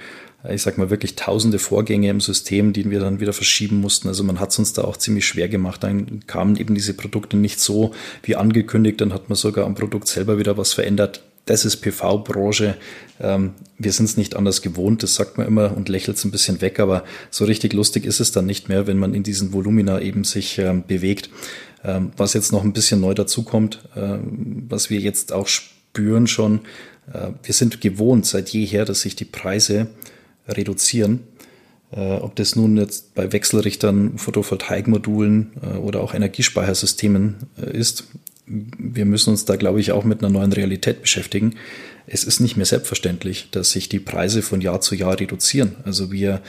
[0.48, 4.08] ich sag mal, wirklich tausende Vorgänge im System, die wir dann wieder verschieben mussten.
[4.08, 5.82] Also man hat es uns da auch ziemlich schwer gemacht.
[5.82, 9.00] Dann kamen eben diese Produkte nicht so wie angekündigt.
[9.00, 11.22] Dann hat man sogar am Produkt selber wieder was verändert.
[11.46, 12.76] Das ist PV-Branche.
[13.20, 16.30] Ähm, wir sind es nicht anders gewohnt, das sagt man immer und lächelt es ein
[16.30, 19.52] bisschen weg, aber so richtig lustig ist es dann nicht mehr, wenn man in diesen
[19.52, 21.30] Volumina eben sich ähm, bewegt.
[21.82, 26.60] Ähm, was jetzt noch ein bisschen neu dazukommt, ähm, was wir jetzt auch spüren schon,
[27.12, 29.88] äh, wir sind gewohnt seit jeher, dass sich die Preise
[30.46, 31.20] reduzieren.
[31.92, 37.36] Äh, ob das nun jetzt bei Wechselrichtern, Photovoltaikmodulen äh, oder auch Energiespeichersystemen
[37.72, 38.04] ist.
[38.46, 41.54] Wir müssen uns da, glaube ich, auch mit einer neuen Realität beschäftigen.
[42.06, 45.76] Es ist nicht mehr selbstverständlich, dass sich die Preise von Jahr zu Jahr reduzieren.
[45.84, 46.42] Also wir,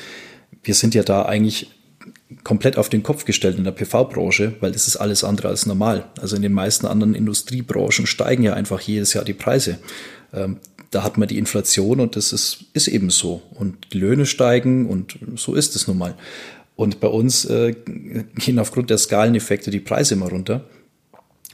[0.64, 1.70] wir sind ja da eigentlich
[2.44, 6.06] komplett auf den Kopf gestellt in der PV-Branche, weil das ist alles andere als normal.
[6.20, 9.80] Also in den meisten anderen Industriebranchen steigen ja einfach jedes Jahr die Preise.
[10.34, 10.58] Ähm,
[10.92, 13.42] da hat man die Inflation und das ist, ist eben so.
[13.54, 16.16] Und die Löhne steigen und so ist es nun mal.
[16.76, 17.74] Und bei uns äh,
[18.36, 20.66] gehen aufgrund der Skaleneffekte die Preise immer runter.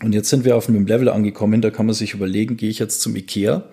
[0.02, 2.80] Und jetzt sind wir auf einem Level angekommen, da kann man sich überlegen, gehe ich
[2.80, 3.64] jetzt zum Ikea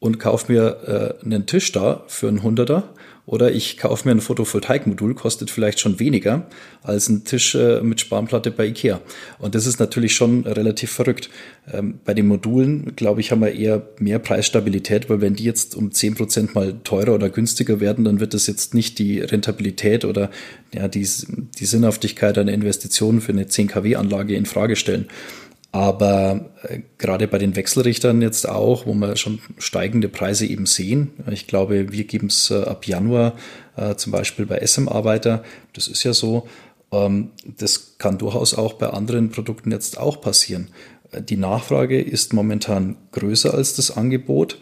[0.00, 2.92] und kaufe mir äh, einen Tisch da für einen Hunderter
[3.24, 6.46] oder ich kaufe mir ein Photovoltaikmodul, kostet vielleicht schon weniger
[6.82, 9.00] als ein Tisch äh, mit Spanplatte bei Ikea.
[9.38, 11.30] Und das ist natürlich schon relativ verrückt.
[11.72, 15.76] Ähm, bei den Modulen, glaube ich, haben wir eher mehr Preisstabilität, weil wenn die jetzt
[15.76, 20.04] um zehn Prozent mal teurer oder günstiger werden, dann wird das jetzt nicht die Rentabilität
[20.04, 20.28] oder
[20.74, 21.06] ja, die,
[21.58, 25.06] die Sinnhaftigkeit einer Investition für eine 10 kW-Anlage in Frage stellen.
[25.72, 31.12] Aber äh, gerade bei den Wechselrichtern jetzt auch, wo wir schon steigende Preise eben sehen.
[31.30, 33.34] Ich glaube, wir geben es äh, ab Januar
[33.76, 35.42] äh, zum Beispiel bei SM-Arbeiter.
[35.72, 36.46] Das ist ja so.
[36.92, 40.68] Ähm, das kann durchaus auch bei anderen Produkten jetzt auch passieren.
[41.18, 44.58] Die Nachfrage ist momentan größer als das Angebot.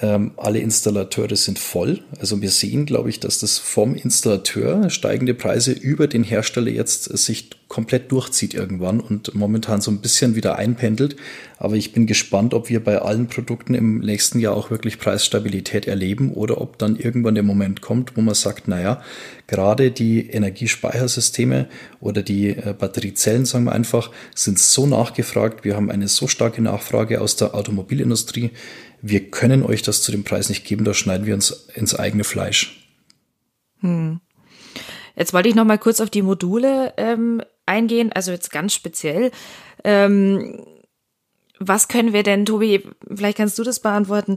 [0.00, 2.02] Ähm, alle Installateure sind voll.
[2.18, 7.04] Also wir sehen, glaube ich, dass das vom Installateur steigende Preise über den Hersteller jetzt
[7.04, 11.16] sich komplett durchzieht irgendwann und momentan so ein bisschen wieder einpendelt.
[11.58, 15.88] Aber ich bin gespannt, ob wir bei allen Produkten im nächsten Jahr auch wirklich Preisstabilität
[15.88, 19.02] erleben oder ob dann irgendwann der Moment kommt, wo man sagt, naja,
[19.46, 21.66] gerade die Energiespeichersysteme
[22.00, 25.64] oder die äh, Batteriezellen, sagen wir einfach, sind so nachgefragt.
[25.64, 28.50] Wir haben eine so starke Nachfrage aus der Automobilindustrie
[29.02, 32.24] wir können euch das zu dem Preis nicht geben, da schneiden wir uns ins eigene
[32.24, 32.88] Fleisch.
[33.80, 34.20] Hm.
[35.14, 39.30] Jetzt wollte ich noch mal kurz auf die Module ähm, eingehen, also jetzt ganz speziell.
[39.84, 40.64] Ähm,
[41.58, 42.82] was können wir denn, Tobi,
[43.14, 44.36] vielleicht kannst du das beantworten.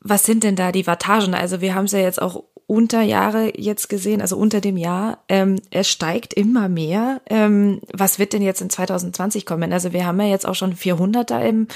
[0.00, 1.34] Was sind denn da die Wattagen?
[1.34, 5.24] Also wir haben es ja jetzt auch unter Jahre jetzt gesehen, also unter dem Jahr.
[5.28, 7.20] Ähm, es steigt immer mehr.
[7.26, 9.72] Ähm, was wird denn jetzt in 2020 kommen?
[9.72, 11.66] Also wir haben ja jetzt auch schon 400er im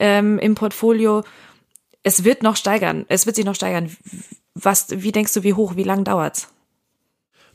[0.00, 1.22] ähm, im Portfolio.
[2.02, 3.04] Es wird noch steigern.
[3.08, 3.94] Es wird sich noch steigern.
[4.54, 6.48] Was, wie denkst du, wie hoch, wie lang dauert's?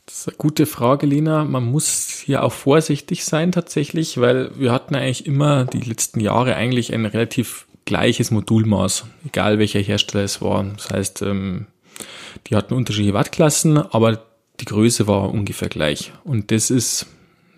[0.06, 1.44] Das ist eine gute Frage, Lena.
[1.44, 6.54] Man muss hier auch vorsichtig sein tatsächlich, weil wir hatten eigentlich immer die letzten Jahre
[6.54, 10.64] eigentlich ein relativ gleiches Modulmaß, egal welcher Hersteller es war.
[10.64, 11.66] Das heißt, ähm,
[12.46, 14.22] die hatten unterschiedliche Wattklassen, aber
[14.60, 16.12] die Größe war ungefähr gleich.
[16.22, 17.06] Und das ist,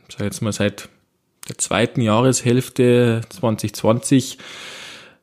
[0.08, 0.88] sag jetzt mal, seit
[1.48, 4.38] der zweiten Jahreshälfte 2020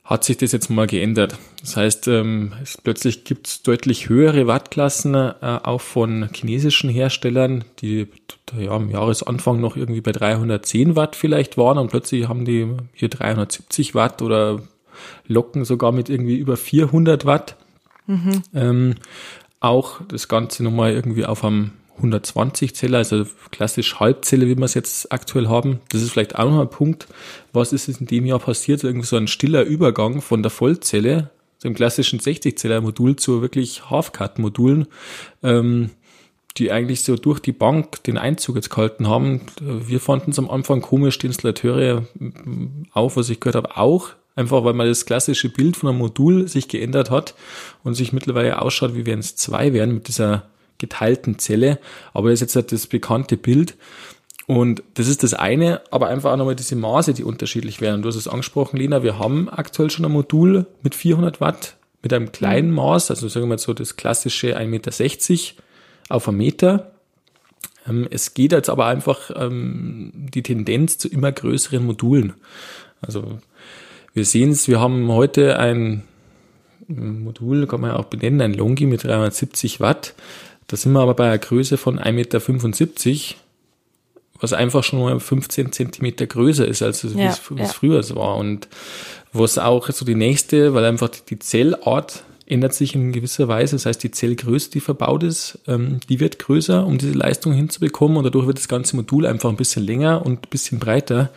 [0.05, 1.37] hat sich das jetzt mal geändert.
[1.61, 7.65] Das heißt, ähm, es, plötzlich gibt es deutlich höhere Wattklassen, äh, auch von chinesischen Herstellern,
[7.81, 8.07] die
[8.55, 13.09] ja, am Jahresanfang noch irgendwie bei 310 Watt vielleicht waren und plötzlich haben die hier
[13.09, 14.61] 370 Watt oder
[15.27, 17.55] locken sogar mit irgendwie über 400 Watt.
[18.05, 18.43] Mhm.
[18.53, 18.95] Ähm,
[19.59, 24.73] auch das Ganze nochmal irgendwie auf einem 120 Zelle, also klassisch Halbzelle, wie wir es
[24.73, 25.79] jetzt aktuell haben.
[25.89, 27.07] Das ist vielleicht auch noch ein Punkt.
[27.53, 28.83] Was ist in dem Jahr passiert?
[28.83, 31.31] Irgendwie so ein stiller Übergang von der Vollzelle,
[31.63, 34.87] dem klassischen 60-Zeller-Modul zu wirklich Half-Cut-Modulen,
[35.41, 35.91] ähm,
[36.57, 39.41] die eigentlich so durch die Bank den Einzug jetzt gehalten haben.
[39.59, 42.05] Wir fanden es am Anfang komisch, die Installateure
[42.93, 44.09] auch, was ich gehört habe, auch.
[44.37, 47.35] Einfach weil man das klassische Bild von einem Modul sich geändert hat
[47.83, 50.43] und sich mittlerweile ausschaut, wie wenn es zwei wären mit dieser
[50.77, 51.79] geteilten Zelle.
[52.13, 53.75] Aber das ist jetzt halt das bekannte Bild.
[54.47, 58.03] Und das ist das eine, aber einfach auch nochmal diese Maße, die unterschiedlich werden.
[58.03, 62.13] Du hast es angesprochen, Lena, wir haben aktuell schon ein Modul mit 400 Watt, mit
[62.13, 62.75] einem kleinen mhm.
[62.75, 65.63] Maß, also sagen wir mal so das klassische 1,60 Meter
[66.09, 66.91] auf einen Meter.
[67.87, 72.33] Ähm, es geht jetzt aber einfach ähm, die Tendenz zu immer größeren Modulen.
[73.01, 73.39] Also
[74.13, 76.03] wir sehen es, wir haben heute ein
[76.87, 80.13] Modul, kann man ja auch benennen, ein Longi mit 370 Watt.
[80.67, 83.35] Da sind wir aber bei einer Größe von 1,75 Meter,
[84.39, 88.37] was einfach schon mal 15 Zentimeter größer ist, als es ja, früher war.
[88.37, 88.67] Und
[89.31, 93.75] was auch so die nächste, weil einfach die Zellart ändert sich in gewisser Weise.
[93.75, 98.17] Das heißt, die Zellgröße, die verbaut ist, ähm, die wird größer, um diese Leistung hinzubekommen.
[98.17, 101.31] Und dadurch wird das ganze Modul einfach ein bisschen länger und ein bisschen breiter.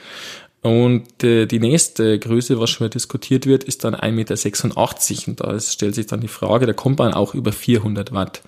[0.61, 5.29] Und äh, die nächste Größe, was schon mal diskutiert wird, ist dann 1,86 Meter.
[5.29, 8.43] Und da stellt sich dann die Frage, da kommt man auch über 400 Watt.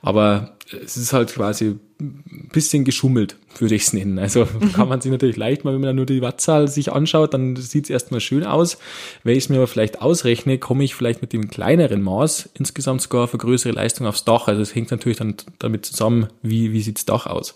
[0.00, 4.18] Aber es ist halt quasi ein bisschen geschummelt, würde ich es nennen.
[4.18, 7.56] Also kann man sich natürlich leicht mal, wenn man nur die Wattzahl sich anschaut, dann
[7.56, 8.78] sieht es erstmal schön aus.
[9.22, 13.00] Wenn ich es mir aber vielleicht ausrechne, komme ich vielleicht mit dem kleineren Maß insgesamt
[13.00, 14.48] sogar auf eine größere Leistung aufs Dach.
[14.48, 17.54] Also es hängt natürlich dann damit zusammen, wie, wie sieht das Dach aus.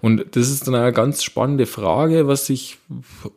[0.00, 2.78] Und das ist dann eine ganz spannende Frage, was sich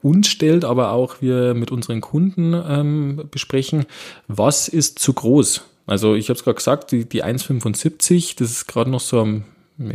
[0.01, 3.85] uns stellt, aber auch wir mit unseren Kunden ähm, besprechen.
[4.27, 5.63] Was ist zu groß?
[5.89, 9.43] Also ich habe es gerade gesagt, die, die 1,75, das ist gerade noch so am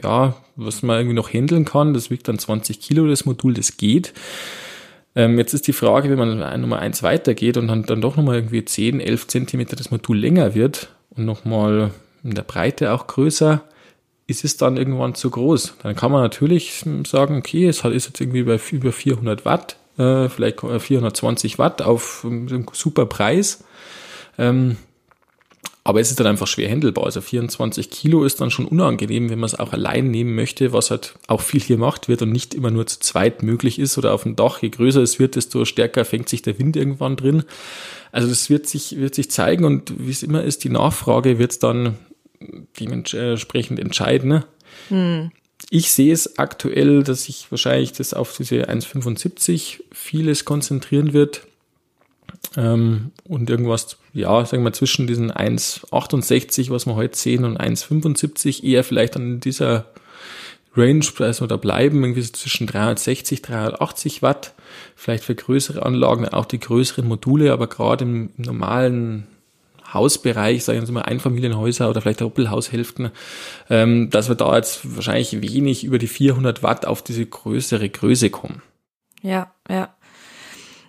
[0.03, 1.95] ja, was man irgendwie noch handeln kann.
[1.95, 4.15] Das wiegt dann 20 Kilo, das Modul, das geht.
[5.15, 8.37] Ähm, jetzt ist die Frage, wenn man Nummer eins weitergeht und dann, dann doch nochmal
[8.37, 11.91] irgendwie 10, 11 Zentimeter das Modul länger wird und nochmal
[12.25, 13.63] in der Breite auch größer,
[14.27, 15.75] ist es dann irgendwann zu groß.
[15.83, 20.29] Dann kann man natürlich sagen, okay, es ist jetzt irgendwie bei über 400 Watt, äh,
[20.31, 23.63] vielleicht 420 Watt auf einem super Preis.
[24.39, 24.79] Ähm,
[25.87, 27.05] aber es ist dann einfach schwer handelbar.
[27.05, 30.91] Also 24 Kilo ist dann schon unangenehm, wenn man es auch allein nehmen möchte, was
[30.91, 34.15] halt auch viel hier gemacht wird und nicht immer nur zu zweit möglich ist oder
[34.15, 34.63] auf dem Dach.
[34.63, 37.45] Je größer es wird, desto stärker fängt sich der Wind irgendwann drin.
[38.13, 41.53] Also das wird sich, wird sich zeigen und wie es immer ist, die Nachfrage wird
[41.53, 41.99] es dann
[42.81, 44.43] dementsprechend entscheiden.
[44.89, 45.33] Hm.
[45.69, 51.47] Ich sehe es aktuell, dass sich wahrscheinlich das auf diese 1,75 vieles konzentrieren wird.
[52.57, 58.65] Ähm, und irgendwas, ja, sagen wir zwischen diesen 1,68, was wir heute sehen, und 1,75
[58.65, 59.87] eher vielleicht an dieser
[60.77, 64.55] Range also da bleiben, irgendwie so zwischen 360, 380 Watt,
[64.97, 69.27] vielleicht für größere Anlagen, auch die größeren Module, aber gerade im, im normalen
[69.93, 73.11] Hausbereich, sagen wir mal Einfamilienhäuser oder vielleicht Doppelhaushälften,
[73.71, 78.31] ähm, dass wir da jetzt wahrscheinlich wenig über die 400 Watt auf diese größere Größe
[78.31, 78.61] kommen.
[79.23, 79.95] Ja, ja.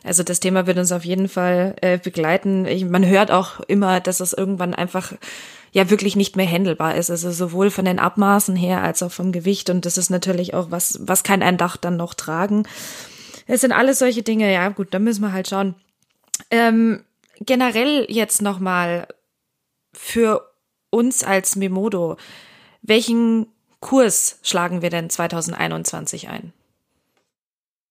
[0.06, 2.66] Also das Thema wird uns auf jeden Fall äh, begleiten.
[2.66, 5.14] Ich, man hört auch immer, dass es irgendwann einfach
[5.72, 7.10] ja wirklich nicht mehr händelbar ist.
[7.10, 9.70] Also sowohl von den Abmaßen her als auch vom Gewicht.
[9.70, 12.68] Und das ist natürlich auch was, was kann ein Dach dann noch tragen.
[13.48, 15.76] Es sind alles solche Dinge, ja gut, da müssen wir halt schauen.
[16.52, 17.04] Ähm,
[17.40, 19.08] generell jetzt nochmal
[19.94, 20.52] für
[20.90, 22.18] uns als Mimodo,
[22.82, 23.48] welchen
[23.80, 26.54] Kurs schlagen wir denn 2021 ein?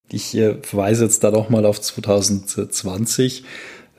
[0.09, 3.43] Ich äh, verweise jetzt da doch mal auf 2020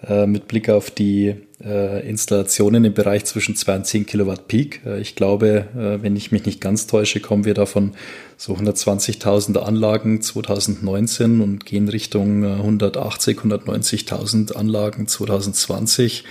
[0.06, 4.82] äh, mit Blick auf die äh, Installationen im Bereich zwischen 2 und 10 Kilowatt Peak.
[4.84, 7.92] Äh, ich glaube, äh, wenn ich mich nicht ganz täusche, kommen wir davon
[8.36, 16.24] so 120.000 Anlagen 2019 und gehen Richtung 180, äh, 190.000 Anlagen 2020.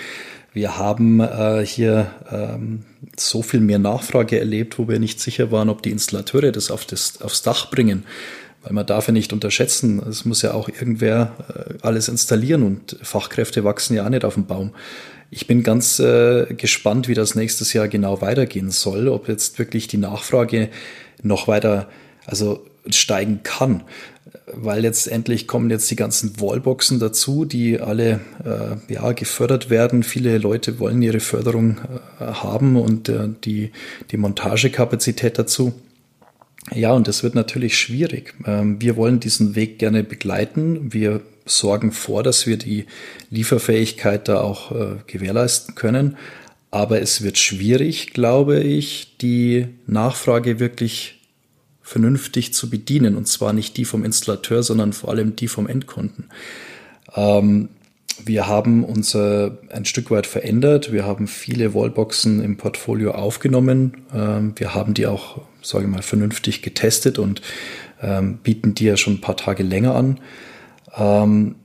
[0.53, 2.83] Wir haben äh, hier ähm,
[3.17, 6.85] so viel mehr Nachfrage erlebt, wo wir nicht sicher waren, ob die Installateure das, auf
[6.85, 8.05] das aufs Dach bringen
[8.65, 12.97] weil man darf ja nicht unterschätzen, es muss ja auch irgendwer äh, alles installieren und
[13.01, 14.71] Fachkräfte wachsen ja auch nicht auf dem Baum.
[15.29, 19.87] Ich bin ganz äh, gespannt, wie das nächstes Jahr genau weitergehen soll, ob jetzt wirklich
[19.87, 20.69] die Nachfrage
[21.21, 21.87] noch weiter,
[22.25, 23.83] also steigen kann,
[24.51, 30.03] weil letztendlich kommen jetzt die ganzen Wallboxen dazu, die alle äh, ja gefördert werden.
[30.03, 31.77] Viele Leute wollen ihre Förderung
[32.19, 33.71] äh, haben und äh, die
[34.11, 35.73] die Montagekapazität dazu.
[36.73, 38.33] Ja, und das wird natürlich schwierig.
[38.45, 40.93] Ähm, wir wollen diesen Weg gerne begleiten.
[40.93, 42.85] Wir sorgen vor, dass wir die
[43.29, 46.17] Lieferfähigkeit da auch äh, gewährleisten können.
[46.71, 51.21] Aber es wird schwierig, glaube ich, die Nachfrage wirklich
[51.81, 53.15] vernünftig zu bedienen.
[53.15, 56.25] Und zwar nicht die vom Installateur, sondern vor allem die vom Endkunden.
[57.15, 57.69] Ähm,
[58.23, 60.91] wir haben uns ein Stück weit verändert.
[60.91, 64.05] Wir haben viele Wallboxen im Portfolio aufgenommen.
[64.13, 67.41] Ähm, wir haben die auch, sage ich mal, vernünftig getestet und
[68.01, 70.19] ähm, bieten die ja schon ein paar Tage länger an.
[70.95, 71.55] Ähm,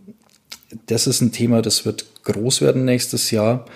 [0.86, 3.66] das ist ein Thema, das wird groß werden nächstes Jahr.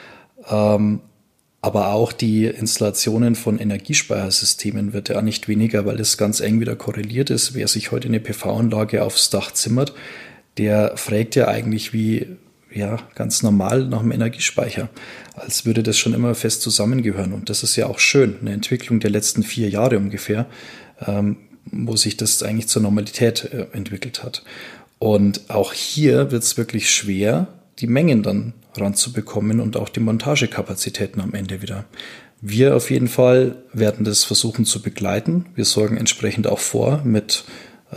[0.46, 6.76] aber auch die Installationen von Energiespeichersystemen wird ja nicht weniger, weil es ganz eng wieder
[6.76, 7.54] korreliert ist.
[7.54, 9.94] Wer sich heute eine PV-Anlage aufs Dach zimmert,
[10.58, 12.36] der fragt ja eigentlich, wie
[12.74, 14.88] ja, ganz normal nach dem Energiespeicher,
[15.34, 17.32] als würde das schon immer fest zusammengehören.
[17.32, 20.46] Und das ist ja auch schön, eine Entwicklung der letzten vier Jahre ungefähr,
[21.06, 21.36] ähm,
[21.70, 24.42] wo sich das eigentlich zur Normalität äh, entwickelt hat.
[24.98, 31.20] Und auch hier wird es wirklich schwer, die Mengen dann ranzubekommen und auch die Montagekapazitäten
[31.20, 31.84] am Ende wieder.
[32.40, 35.46] Wir auf jeden Fall werden das versuchen zu begleiten.
[35.54, 37.44] Wir sorgen entsprechend auch vor mit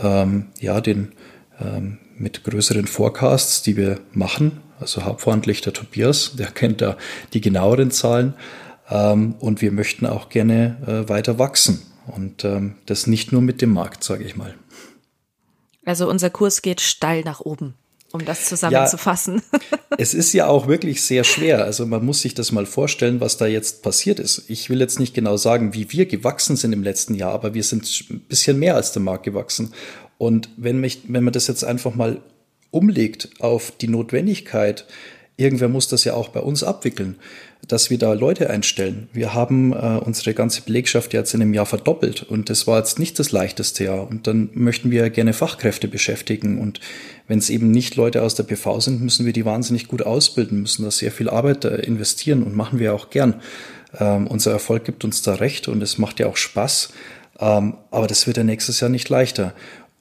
[0.00, 1.12] ähm, ja, den
[1.60, 6.96] ähm, mit größeren Forecasts, die wir machen, also hauptverantwortlich der Tobias, der kennt da
[7.32, 8.34] die genaueren Zahlen.
[8.90, 11.82] Ähm, und wir möchten auch gerne äh, weiter wachsen.
[12.06, 14.54] Und ähm, das nicht nur mit dem Markt, sage ich mal.
[15.84, 17.74] Also unser Kurs geht steil nach oben,
[18.12, 19.42] um das zusammenzufassen.
[19.52, 21.64] Ja, es ist ja auch wirklich sehr schwer.
[21.64, 24.44] Also man muss sich das mal vorstellen, was da jetzt passiert ist.
[24.48, 27.62] Ich will jetzt nicht genau sagen, wie wir gewachsen sind im letzten Jahr, aber wir
[27.62, 29.72] sind ein bisschen mehr als der Markt gewachsen.
[30.18, 32.20] Und wenn, mich, wenn man das jetzt einfach mal
[32.70, 34.84] umlegt auf die Notwendigkeit,
[35.36, 37.16] irgendwer muss das ja auch bei uns abwickeln,
[37.66, 39.08] dass wir da Leute einstellen.
[39.12, 42.98] Wir haben äh, unsere ganze Belegschaft jetzt in einem Jahr verdoppelt und das war jetzt
[42.98, 44.08] nicht das leichteste Jahr.
[44.08, 46.60] Und dann möchten wir gerne Fachkräfte beschäftigen.
[46.60, 46.80] Und
[47.26, 50.60] wenn es eben nicht Leute aus der PV sind, müssen wir die wahnsinnig gut ausbilden,
[50.60, 53.40] müssen da sehr viel Arbeit äh, investieren und machen wir auch gern.
[53.98, 56.90] Ähm, unser Erfolg gibt uns da recht und es macht ja auch Spaß.
[57.38, 59.54] Ähm, aber das wird ja nächstes Jahr nicht leichter.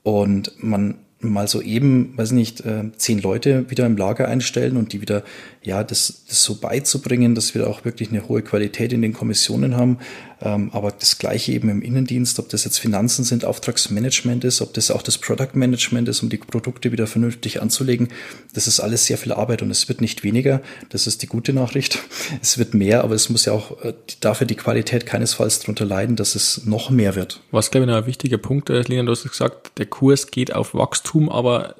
[0.04, 4.94] Und man mal so eben, weiß nicht, äh, zehn Leute wieder im Lager einstellen und
[4.94, 5.24] die wieder,
[5.64, 9.76] ja, das, das so beizubringen, dass wir auch wirklich eine hohe Qualität in den Kommissionen
[9.76, 9.98] haben.
[10.42, 14.74] Ähm, aber das Gleiche eben im Innendienst, ob das jetzt Finanzen sind, Auftragsmanagement ist, ob
[14.74, 18.10] das auch das Product Management ist, um die Produkte wieder vernünftig anzulegen.
[18.54, 20.62] Das ist alles sehr viel Arbeit und es wird nicht weniger.
[20.90, 22.00] Das ist die gute Nachricht.
[22.42, 26.16] Es wird mehr, aber es muss ja auch äh, dafür die Qualität keinesfalls darunter leiden,
[26.16, 27.42] dass es noch mehr wird.
[27.52, 30.54] Was, glaube ich, noch ein wichtiger Punkt ist, Lena, du hast gesagt, der Kurs geht
[30.54, 31.76] auf Wachstum, aber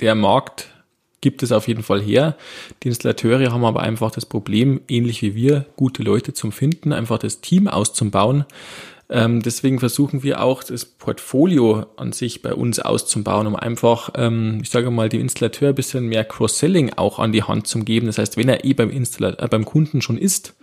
[0.00, 0.68] der Markt
[1.20, 2.36] gibt es auf jeden Fall her.
[2.82, 7.18] Die Installateure haben aber einfach das Problem, ähnlich wie wir, gute Leute zum Finden, einfach
[7.18, 8.44] das Team auszubauen.
[9.10, 14.58] Ähm, deswegen versuchen wir auch das Portfolio an sich bei uns auszubauen, um einfach, ähm,
[14.62, 18.06] ich sage mal, dem Installateur ein bisschen mehr Cross-Selling auch an die Hand zu geben.
[18.06, 20.54] Das heißt, wenn er eh beim, Installateur, äh, beim Kunden schon ist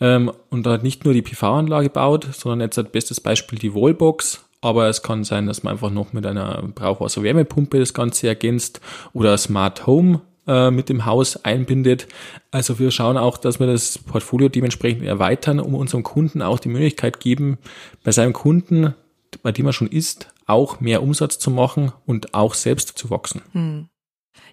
[0.00, 4.42] ähm, und da nicht nur die PV-Anlage baut, sondern jetzt als bestes Beispiel die Wallbox,
[4.62, 8.80] aber es kann sein, dass man einfach noch mit einer Brauchwasser-Wärmepumpe das Ganze ergänzt
[9.12, 12.06] oder Smart Home äh, mit dem Haus einbindet.
[12.52, 16.68] Also wir schauen auch, dass wir das Portfolio dementsprechend erweitern, um unserem Kunden auch die
[16.68, 17.58] Möglichkeit geben,
[18.04, 18.94] bei seinem Kunden,
[19.42, 23.42] bei dem er schon ist, auch mehr Umsatz zu machen und auch selbst zu wachsen.
[23.52, 23.88] Hm.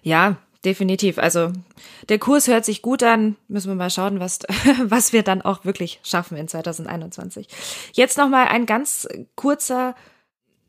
[0.02, 1.18] Ja, definitiv.
[1.18, 1.52] Also
[2.08, 3.36] der Kurs hört sich gut an.
[3.48, 4.40] Müssen wir mal schauen, was,
[4.82, 7.48] was wir dann auch wirklich schaffen in 2021.
[7.92, 9.94] Jetzt nochmal ein ganz kurzer,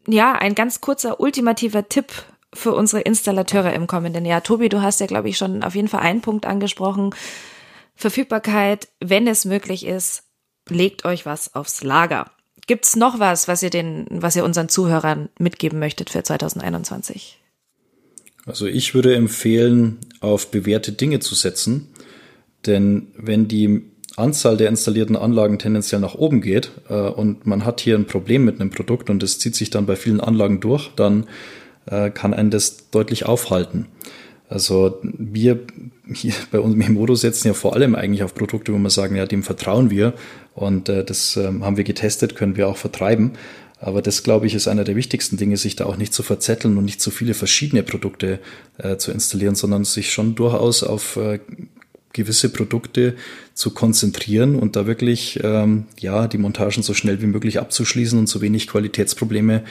[0.07, 2.11] ja, ein ganz kurzer ultimativer Tipp
[2.53, 4.43] für unsere Installateure im kommenden Jahr.
[4.43, 7.15] Tobi, du hast ja, glaube ich, schon auf jeden Fall einen Punkt angesprochen.
[7.95, 10.23] Verfügbarkeit, wenn es möglich ist,
[10.67, 12.31] legt euch was aufs Lager.
[12.67, 17.40] Gibt's noch was, was ihr den, was ihr unseren Zuhörern mitgeben möchtet für 2021?
[18.45, 21.87] Also ich würde empfehlen, auf bewährte Dinge zu setzen,
[22.65, 23.83] denn wenn die
[24.17, 28.43] Anzahl der installierten Anlagen tendenziell nach oben geht äh, und man hat hier ein Problem
[28.43, 31.27] mit einem Produkt und es zieht sich dann bei vielen Anlagen durch, dann
[31.85, 33.87] äh, kann einen das deutlich aufhalten.
[34.49, 35.61] Also wir
[36.13, 39.15] hier bei uns im Modo setzen ja vor allem eigentlich auf Produkte, wo wir sagen,
[39.15, 40.13] ja, dem vertrauen wir
[40.53, 43.31] und äh, das äh, haben wir getestet, können wir auch vertreiben.
[43.81, 46.77] Aber das, glaube ich, ist einer der wichtigsten Dinge, sich da auch nicht zu verzetteln
[46.77, 48.39] und nicht zu viele verschiedene Produkte
[48.77, 51.39] äh, zu installieren, sondern sich schon durchaus auf äh,
[52.13, 53.15] gewisse Produkte
[53.55, 58.27] zu konzentrieren und da wirklich ähm, ja die Montagen so schnell wie möglich abzuschließen und
[58.27, 59.63] so wenig Qualitätsprobleme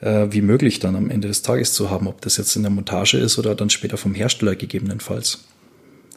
[0.00, 2.70] äh, wie möglich dann am Ende des Tages zu haben, ob das jetzt in der
[2.70, 5.44] Montage ist oder dann später vom Hersteller gegebenenfalls.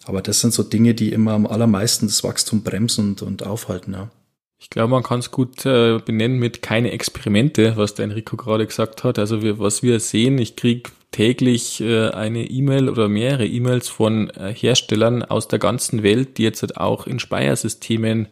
[0.05, 3.93] Aber das sind so Dinge, die immer am allermeisten das Wachstum bremsen und, und aufhalten.
[3.93, 4.11] Ja.
[4.59, 8.67] Ich glaube, man kann es gut äh, benennen mit keine Experimente, was der Enrico gerade
[8.67, 9.17] gesagt hat.
[9.17, 14.29] Also wir, was wir sehen, ich krieg täglich äh, eine E-Mail oder mehrere E-Mails von
[14.31, 18.27] äh, Herstellern aus der ganzen Welt, die jetzt halt auch in Speiersystemen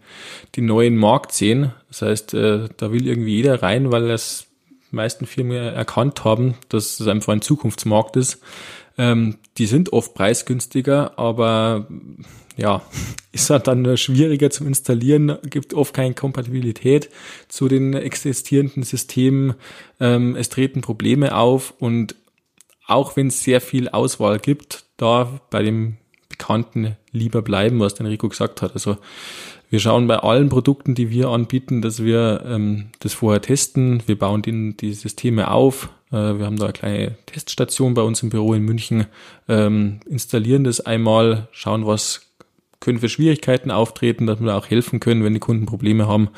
[0.55, 1.73] den neuen Markt sehen.
[1.87, 4.47] Das heißt, äh, da will irgendwie jeder rein, weil das
[4.91, 8.41] meisten Firmen erkannt haben, dass es einfach ein Zukunftsmarkt ist.
[8.97, 11.87] Ähm, die sind oft preisgünstiger, aber
[12.57, 12.81] ja,
[13.31, 17.09] ist halt dann schwieriger zum Installieren, gibt oft keine Kompatibilität
[17.47, 19.53] zu den existierenden Systemen.
[19.99, 22.15] Ähm, es treten Probleme auf und
[22.87, 25.97] auch wenn es sehr viel Auswahl gibt, da bei dem
[26.29, 28.73] Bekannten lieber bleiben, was der Enrico gesagt hat.
[28.73, 28.97] Also
[29.69, 34.01] wir schauen bei allen Produkten, die wir anbieten, dass wir ähm, das vorher testen.
[34.05, 35.89] Wir bauen die, die Systeme auf.
[36.11, 39.07] Äh, wir haben da eine kleine Teststation bei uns im Büro in München,
[39.49, 42.21] ähm, installieren das einmal, schauen, was
[42.79, 46.29] können für Schwierigkeiten auftreten, dass wir auch helfen können, wenn die Kunden Probleme haben.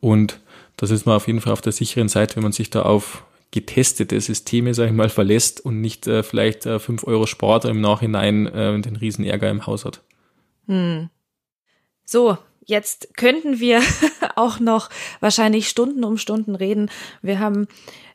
[0.00, 0.40] Und
[0.76, 3.24] das ist man auf jeden Fall auf der sicheren Seite, wenn man sich da auf
[3.52, 7.80] getestete Systeme, sage ich mal, verlässt und nicht äh, vielleicht äh, 5 Euro spart im
[7.80, 10.02] Nachhinein äh, den riesen Ärger im Haus hat.
[10.66, 11.10] Hm.
[12.04, 13.82] So, jetzt könnten wir
[14.36, 14.88] auch noch
[15.20, 16.90] wahrscheinlich Stunden um Stunden reden.
[17.20, 17.68] Wir haben,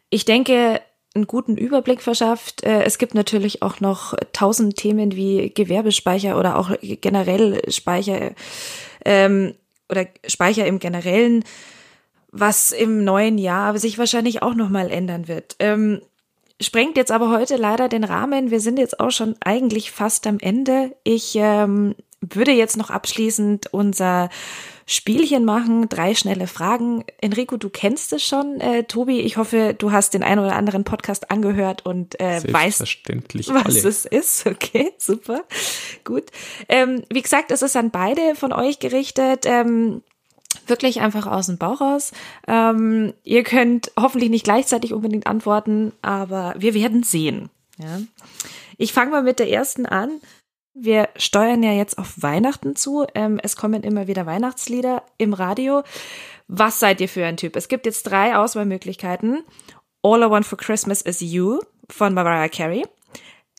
[0.10, 0.82] ich denke,
[1.16, 2.64] einen guten Überblick verschafft.
[2.64, 8.32] Äh, es gibt natürlich auch noch tausend Themen wie Gewerbespeicher oder auch generell Speicher
[9.06, 9.56] ähm,
[9.90, 11.44] oder Speicher im Generellen,
[12.32, 15.56] was im neuen Jahr sich wahrscheinlich auch nochmal ändern wird.
[15.60, 16.02] Ähm,
[16.62, 18.52] sprengt jetzt aber heute leider den Rahmen.
[18.52, 20.96] Wir sind jetzt auch schon eigentlich fast am Ende.
[21.04, 24.30] Ich ähm, würde jetzt noch abschließend unser
[24.90, 27.04] Spielchen machen, drei schnelle Fragen.
[27.20, 28.62] Enrico, du kennst es schon.
[28.62, 32.80] Äh, Tobi, ich hoffe, du hast den einen oder anderen Podcast angehört und äh, weißt,
[33.54, 33.90] was alle.
[33.90, 34.46] es ist.
[34.58, 35.44] Okay, super,
[36.06, 36.24] gut.
[36.70, 39.46] Ähm, wie gesagt, es ist an beide von euch gerichtet.
[39.46, 40.02] Ähm,
[40.68, 42.14] wirklich einfach aus dem Bauch raus.
[42.48, 47.50] Ähm, ihr könnt hoffentlich nicht gleichzeitig unbedingt antworten, aber wir werden sehen.
[47.78, 48.00] Ja.
[48.78, 50.22] Ich fange mal mit der ersten an.
[50.80, 53.08] Wir steuern ja jetzt auf Weihnachten zu.
[53.16, 55.82] Ähm, es kommen immer wieder Weihnachtslieder im Radio.
[56.48, 57.56] Was seid ihr für ein Typ?
[57.56, 59.44] Es gibt jetzt drei Auswahlmöglichkeiten.
[60.04, 62.86] All I Want for Christmas is You von Mariah Carey,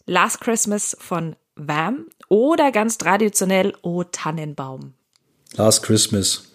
[0.07, 4.95] Last Christmas von Wham oder ganz traditionell O Tannenbaum.
[5.57, 6.53] Last Christmas.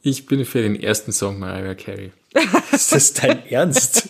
[0.00, 2.12] Ich bin für den ersten Song Mariah Carey.
[2.72, 4.08] Ist das dein Ernst?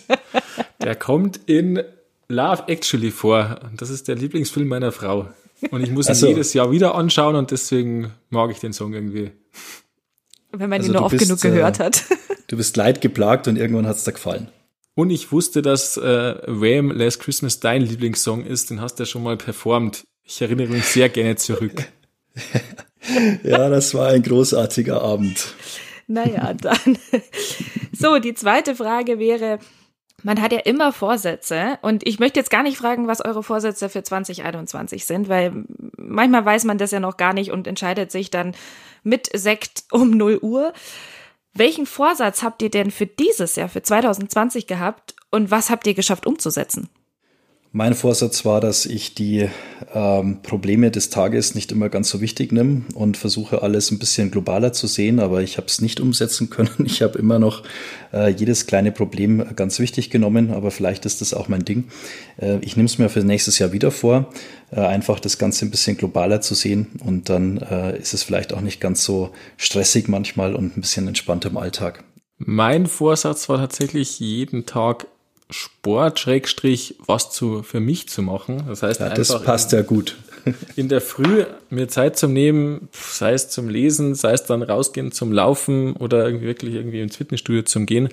[0.81, 1.83] Der kommt in
[2.29, 3.59] Love Actually vor.
[3.69, 5.27] Und das ist der Lieblingsfilm meiner Frau.
[5.71, 8.93] Und ich muss ihn Also- jedes Jahr wieder anschauen und deswegen mag ich den Song
[8.93, 9.31] irgendwie.
[10.51, 12.03] Wenn man Also ihn nur oft bist, genug gehört äh, hat.
[12.47, 14.49] Du bist leidgeplagt und irgendwann hat's dir gefallen.
[14.95, 16.91] Und ich wusste, dass äh, Wham!
[16.91, 18.69] Last Christmas dein Lieblingssong ist.
[18.69, 20.03] Den hast du ja schon mal performt.
[20.23, 21.85] Ich erinnere mich sehr gerne zurück.
[23.43, 25.53] Ja, das war ein großartiger Abend.
[26.07, 26.97] Naja, dann.
[27.97, 29.59] So, die zweite Frage wäre,
[30.23, 33.89] man hat ja immer Vorsätze und ich möchte jetzt gar nicht fragen, was eure Vorsätze
[33.89, 35.65] für 2021 sind, weil
[35.97, 38.55] manchmal weiß man das ja noch gar nicht und entscheidet sich dann
[39.03, 40.73] mit Sekt um 0 Uhr.
[41.53, 45.93] Welchen Vorsatz habt ihr denn für dieses Jahr, für 2020 gehabt und was habt ihr
[45.93, 46.89] geschafft umzusetzen?
[47.73, 49.49] Mein Vorsatz war, dass ich die
[49.93, 54.31] ähm, Probleme des Tages nicht immer ganz so wichtig nehme und versuche alles ein bisschen
[54.31, 56.85] globaler zu sehen, aber ich habe es nicht umsetzen können.
[56.85, 57.63] Ich habe immer noch
[58.13, 61.85] äh, jedes kleine Problem ganz wichtig genommen, aber vielleicht ist das auch mein Ding.
[62.37, 64.29] Äh, ich nehme es mir für nächstes Jahr wieder vor,
[64.71, 68.53] äh, einfach das Ganze ein bisschen globaler zu sehen und dann äh, ist es vielleicht
[68.53, 72.03] auch nicht ganz so stressig manchmal und ein bisschen entspannter im Alltag.
[72.37, 75.07] Mein Vorsatz war tatsächlich jeden Tag
[75.49, 78.65] Sport, Schrägstrich, was zu, für mich zu machen.
[78.67, 80.17] Das heißt, Ja, das passt ja gut.
[80.75, 85.11] in der Früh mir Zeit zum Nehmen, sei es zum Lesen, sei es dann rausgehen
[85.11, 88.09] zum Laufen oder irgendwie wirklich irgendwie ins Fitnessstudio zum Gehen.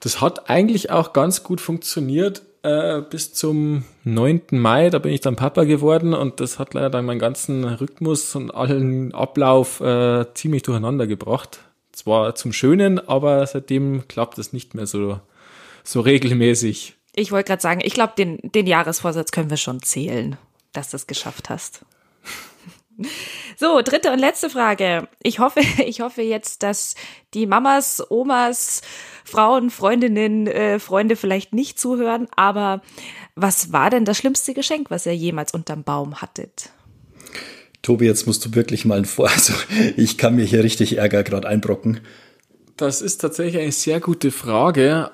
[0.00, 4.42] Das hat eigentlich auch ganz gut funktioniert äh, bis zum 9.
[4.50, 4.90] Mai.
[4.90, 8.50] Da bin ich dann Papa geworden und das hat leider dann meinen ganzen Rhythmus und
[8.50, 11.60] allen Ablauf äh, ziemlich durcheinander gebracht.
[11.92, 15.20] Zwar zum Schönen, aber seitdem klappt es nicht mehr so,
[15.84, 16.94] so regelmäßig.
[17.14, 20.36] Ich wollte gerade sagen, ich glaube, den, den Jahresvorsatz können wir schon zählen,
[20.72, 21.84] dass du es geschafft hast.
[23.58, 25.08] So, dritte und letzte Frage.
[25.22, 26.94] Ich hoffe, ich hoffe jetzt, dass
[27.32, 28.82] die Mamas, Omas,
[29.24, 32.82] Frauen, Freundinnen, äh, Freunde vielleicht nicht zuhören, aber
[33.34, 36.70] was war denn das schlimmste Geschenk, was ihr jemals unterm Baum hattet?
[37.82, 39.30] Tobi, jetzt musst du wirklich mal ein Vor.
[39.32, 39.54] Also
[39.96, 42.00] ich kann mir hier richtig Ärger gerade einbrocken.
[42.76, 45.10] Das ist tatsächlich eine sehr gute Frage,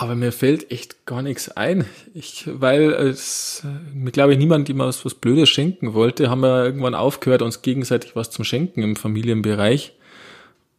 [0.00, 1.84] aber mir fällt echt gar nichts ein.
[2.14, 6.40] Ich, weil es, mir glaube ich, niemand, die mal was, was Blödes schenken wollte, haben
[6.40, 9.92] wir irgendwann aufgehört, uns gegenseitig was zum Schenken im Familienbereich.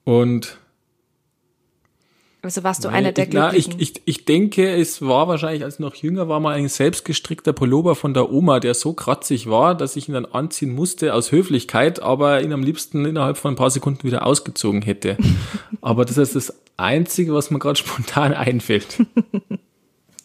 [0.06, 0.58] Und
[2.44, 5.64] Also warst du Weil einer der ich, na, ich, ich, ich denke, es war wahrscheinlich,
[5.64, 9.48] als ich noch jünger war, mal ein selbstgestrickter Pullover von der Oma, der so kratzig
[9.48, 13.54] war, dass ich ihn dann anziehen musste aus Höflichkeit, aber ihn am liebsten innerhalb von
[13.54, 15.18] ein paar Sekunden wieder ausgezogen hätte.
[15.82, 19.06] aber das ist das Einzige, was mir gerade spontan einfällt.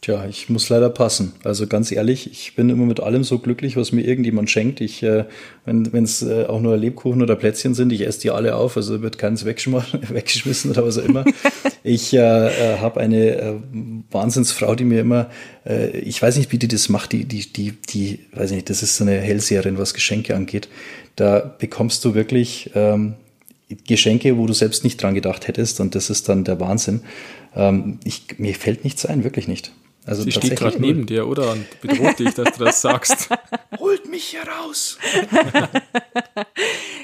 [0.06, 1.32] Tja, ich muss leider passen.
[1.42, 4.80] Also ganz ehrlich, ich bin immer mit allem so glücklich, was mir irgendjemand schenkt.
[4.80, 5.24] Ich, äh,
[5.64, 9.02] wenn es äh, auch nur Lebkuchen oder Plätzchen sind, ich esse die alle auf, also
[9.02, 11.24] wird keins weggeschmissen oder was auch immer.
[11.82, 13.54] ich äh, äh, habe eine äh,
[14.12, 15.28] Wahnsinnsfrau, die mir immer,
[15.66, 18.84] äh, ich weiß nicht, wie die das macht, die, die, die, die, weiß nicht, das
[18.84, 20.68] ist so eine Hellseherin, was Geschenke angeht.
[21.16, 23.14] Da bekommst du wirklich ähm,
[23.88, 27.00] Geschenke, wo du selbst nicht dran gedacht hättest und das ist dann der Wahnsinn.
[27.56, 29.72] Ähm, ich, mir fällt nichts ein, wirklich nicht.
[30.06, 31.52] Also Sie steht gerade neben dir, oder?
[31.52, 33.28] Und bedroht dich, dass du das sagst.
[33.78, 34.98] Holt mich hier raus.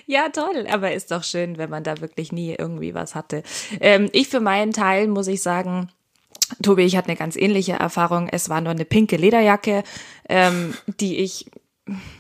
[0.07, 3.43] Ja, toll, aber ist doch schön, wenn man da wirklich nie irgendwie was hatte.
[3.81, 5.89] Ähm, ich für meinen Teil muss ich sagen,
[6.63, 8.29] Tobi, ich hatte eine ganz ähnliche Erfahrung.
[8.29, 9.85] Es war nur eine pinke Lederjacke,
[10.29, 11.47] ähm, die ich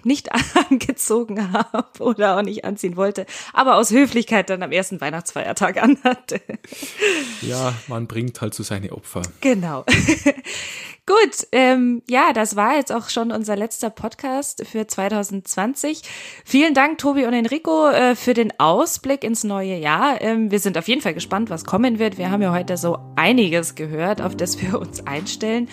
[0.04, 0.30] nicht
[0.70, 6.40] angezogen habe oder auch nicht anziehen wollte, aber aus Höflichkeit dann am ersten Weihnachtsfeiertag anhatte.
[7.40, 9.22] Ja, man bringt halt so seine Opfer.
[9.40, 9.84] Genau.
[11.04, 16.02] Gut, ähm, ja, das war jetzt auch schon unser letzter Podcast für 2020.
[16.44, 20.20] Vielen Dank, Tobi und Enrico, äh, für den Ausblick ins neue Jahr.
[20.20, 22.18] Ähm, wir sind auf jeden Fall gespannt, was kommen wird.
[22.18, 25.68] Wir haben ja heute so einiges gehört, auf das wir uns einstellen.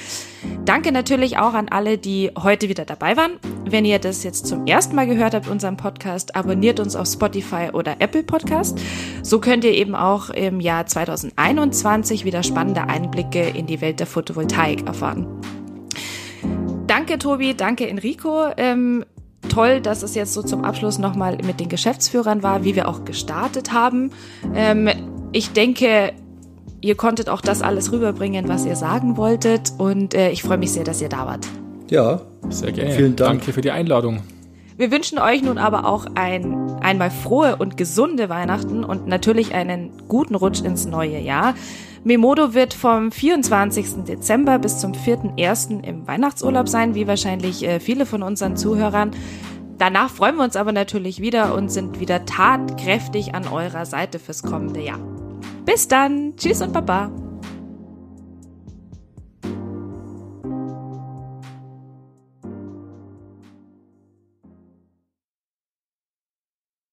[0.65, 3.39] Danke natürlich auch an alle, die heute wieder dabei waren.
[3.65, 7.69] Wenn ihr das jetzt zum ersten Mal gehört habt, unseren Podcast, abonniert uns auf Spotify
[7.71, 8.79] oder Apple Podcast.
[9.21, 14.07] So könnt ihr eben auch im Jahr 2021 wieder spannende Einblicke in die Welt der
[14.07, 15.19] Photovoltaik erfahren.
[16.87, 18.47] Danke, Tobi, danke, Enrico.
[18.57, 19.05] Ähm,
[19.47, 23.05] toll, dass es jetzt so zum Abschluss nochmal mit den Geschäftsführern war, wie wir auch
[23.05, 24.11] gestartet haben.
[24.55, 24.89] Ähm,
[25.31, 26.13] ich denke,
[26.81, 29.73] ihr konntet auch das alles rüberbringen, was ihr sagen wolltet.
[29.77, 31.47] Und äh, ich freue mich sehr, dass ihr da wart.
[31.89, 32.91] Ja, Sehr gerne.
[32.91, 33.39] Vielen Dank.
[33.39, 34.21] Danke für die Einladung.
[34.77, 39.91] Wir wünschen euch nun aber auch ein einmal frohe und gesunde Weihnachten und natürlich einen
[40.07, 41.53] guten Rutsch ins neue Jahr.
[42.03, 44.05] Memodo wird vom 24.
[44.07, 45.83] Dezember bis zum 4.1.
[45.83, 49.11] im Weihnachtsurlaub sein, wie wahrscheinlich äh, viele von unseren Zuhörern.
[49.77, 54.43] Danach freuen wir uns aber natürlich wieder und sind wieder tatkräftig an eurer Seite fürs
[54.43, 54.99] kommende Jahr.
[55.65, 56.35] Bis dann.
[56.35, 57.11] Tschüss und Baba.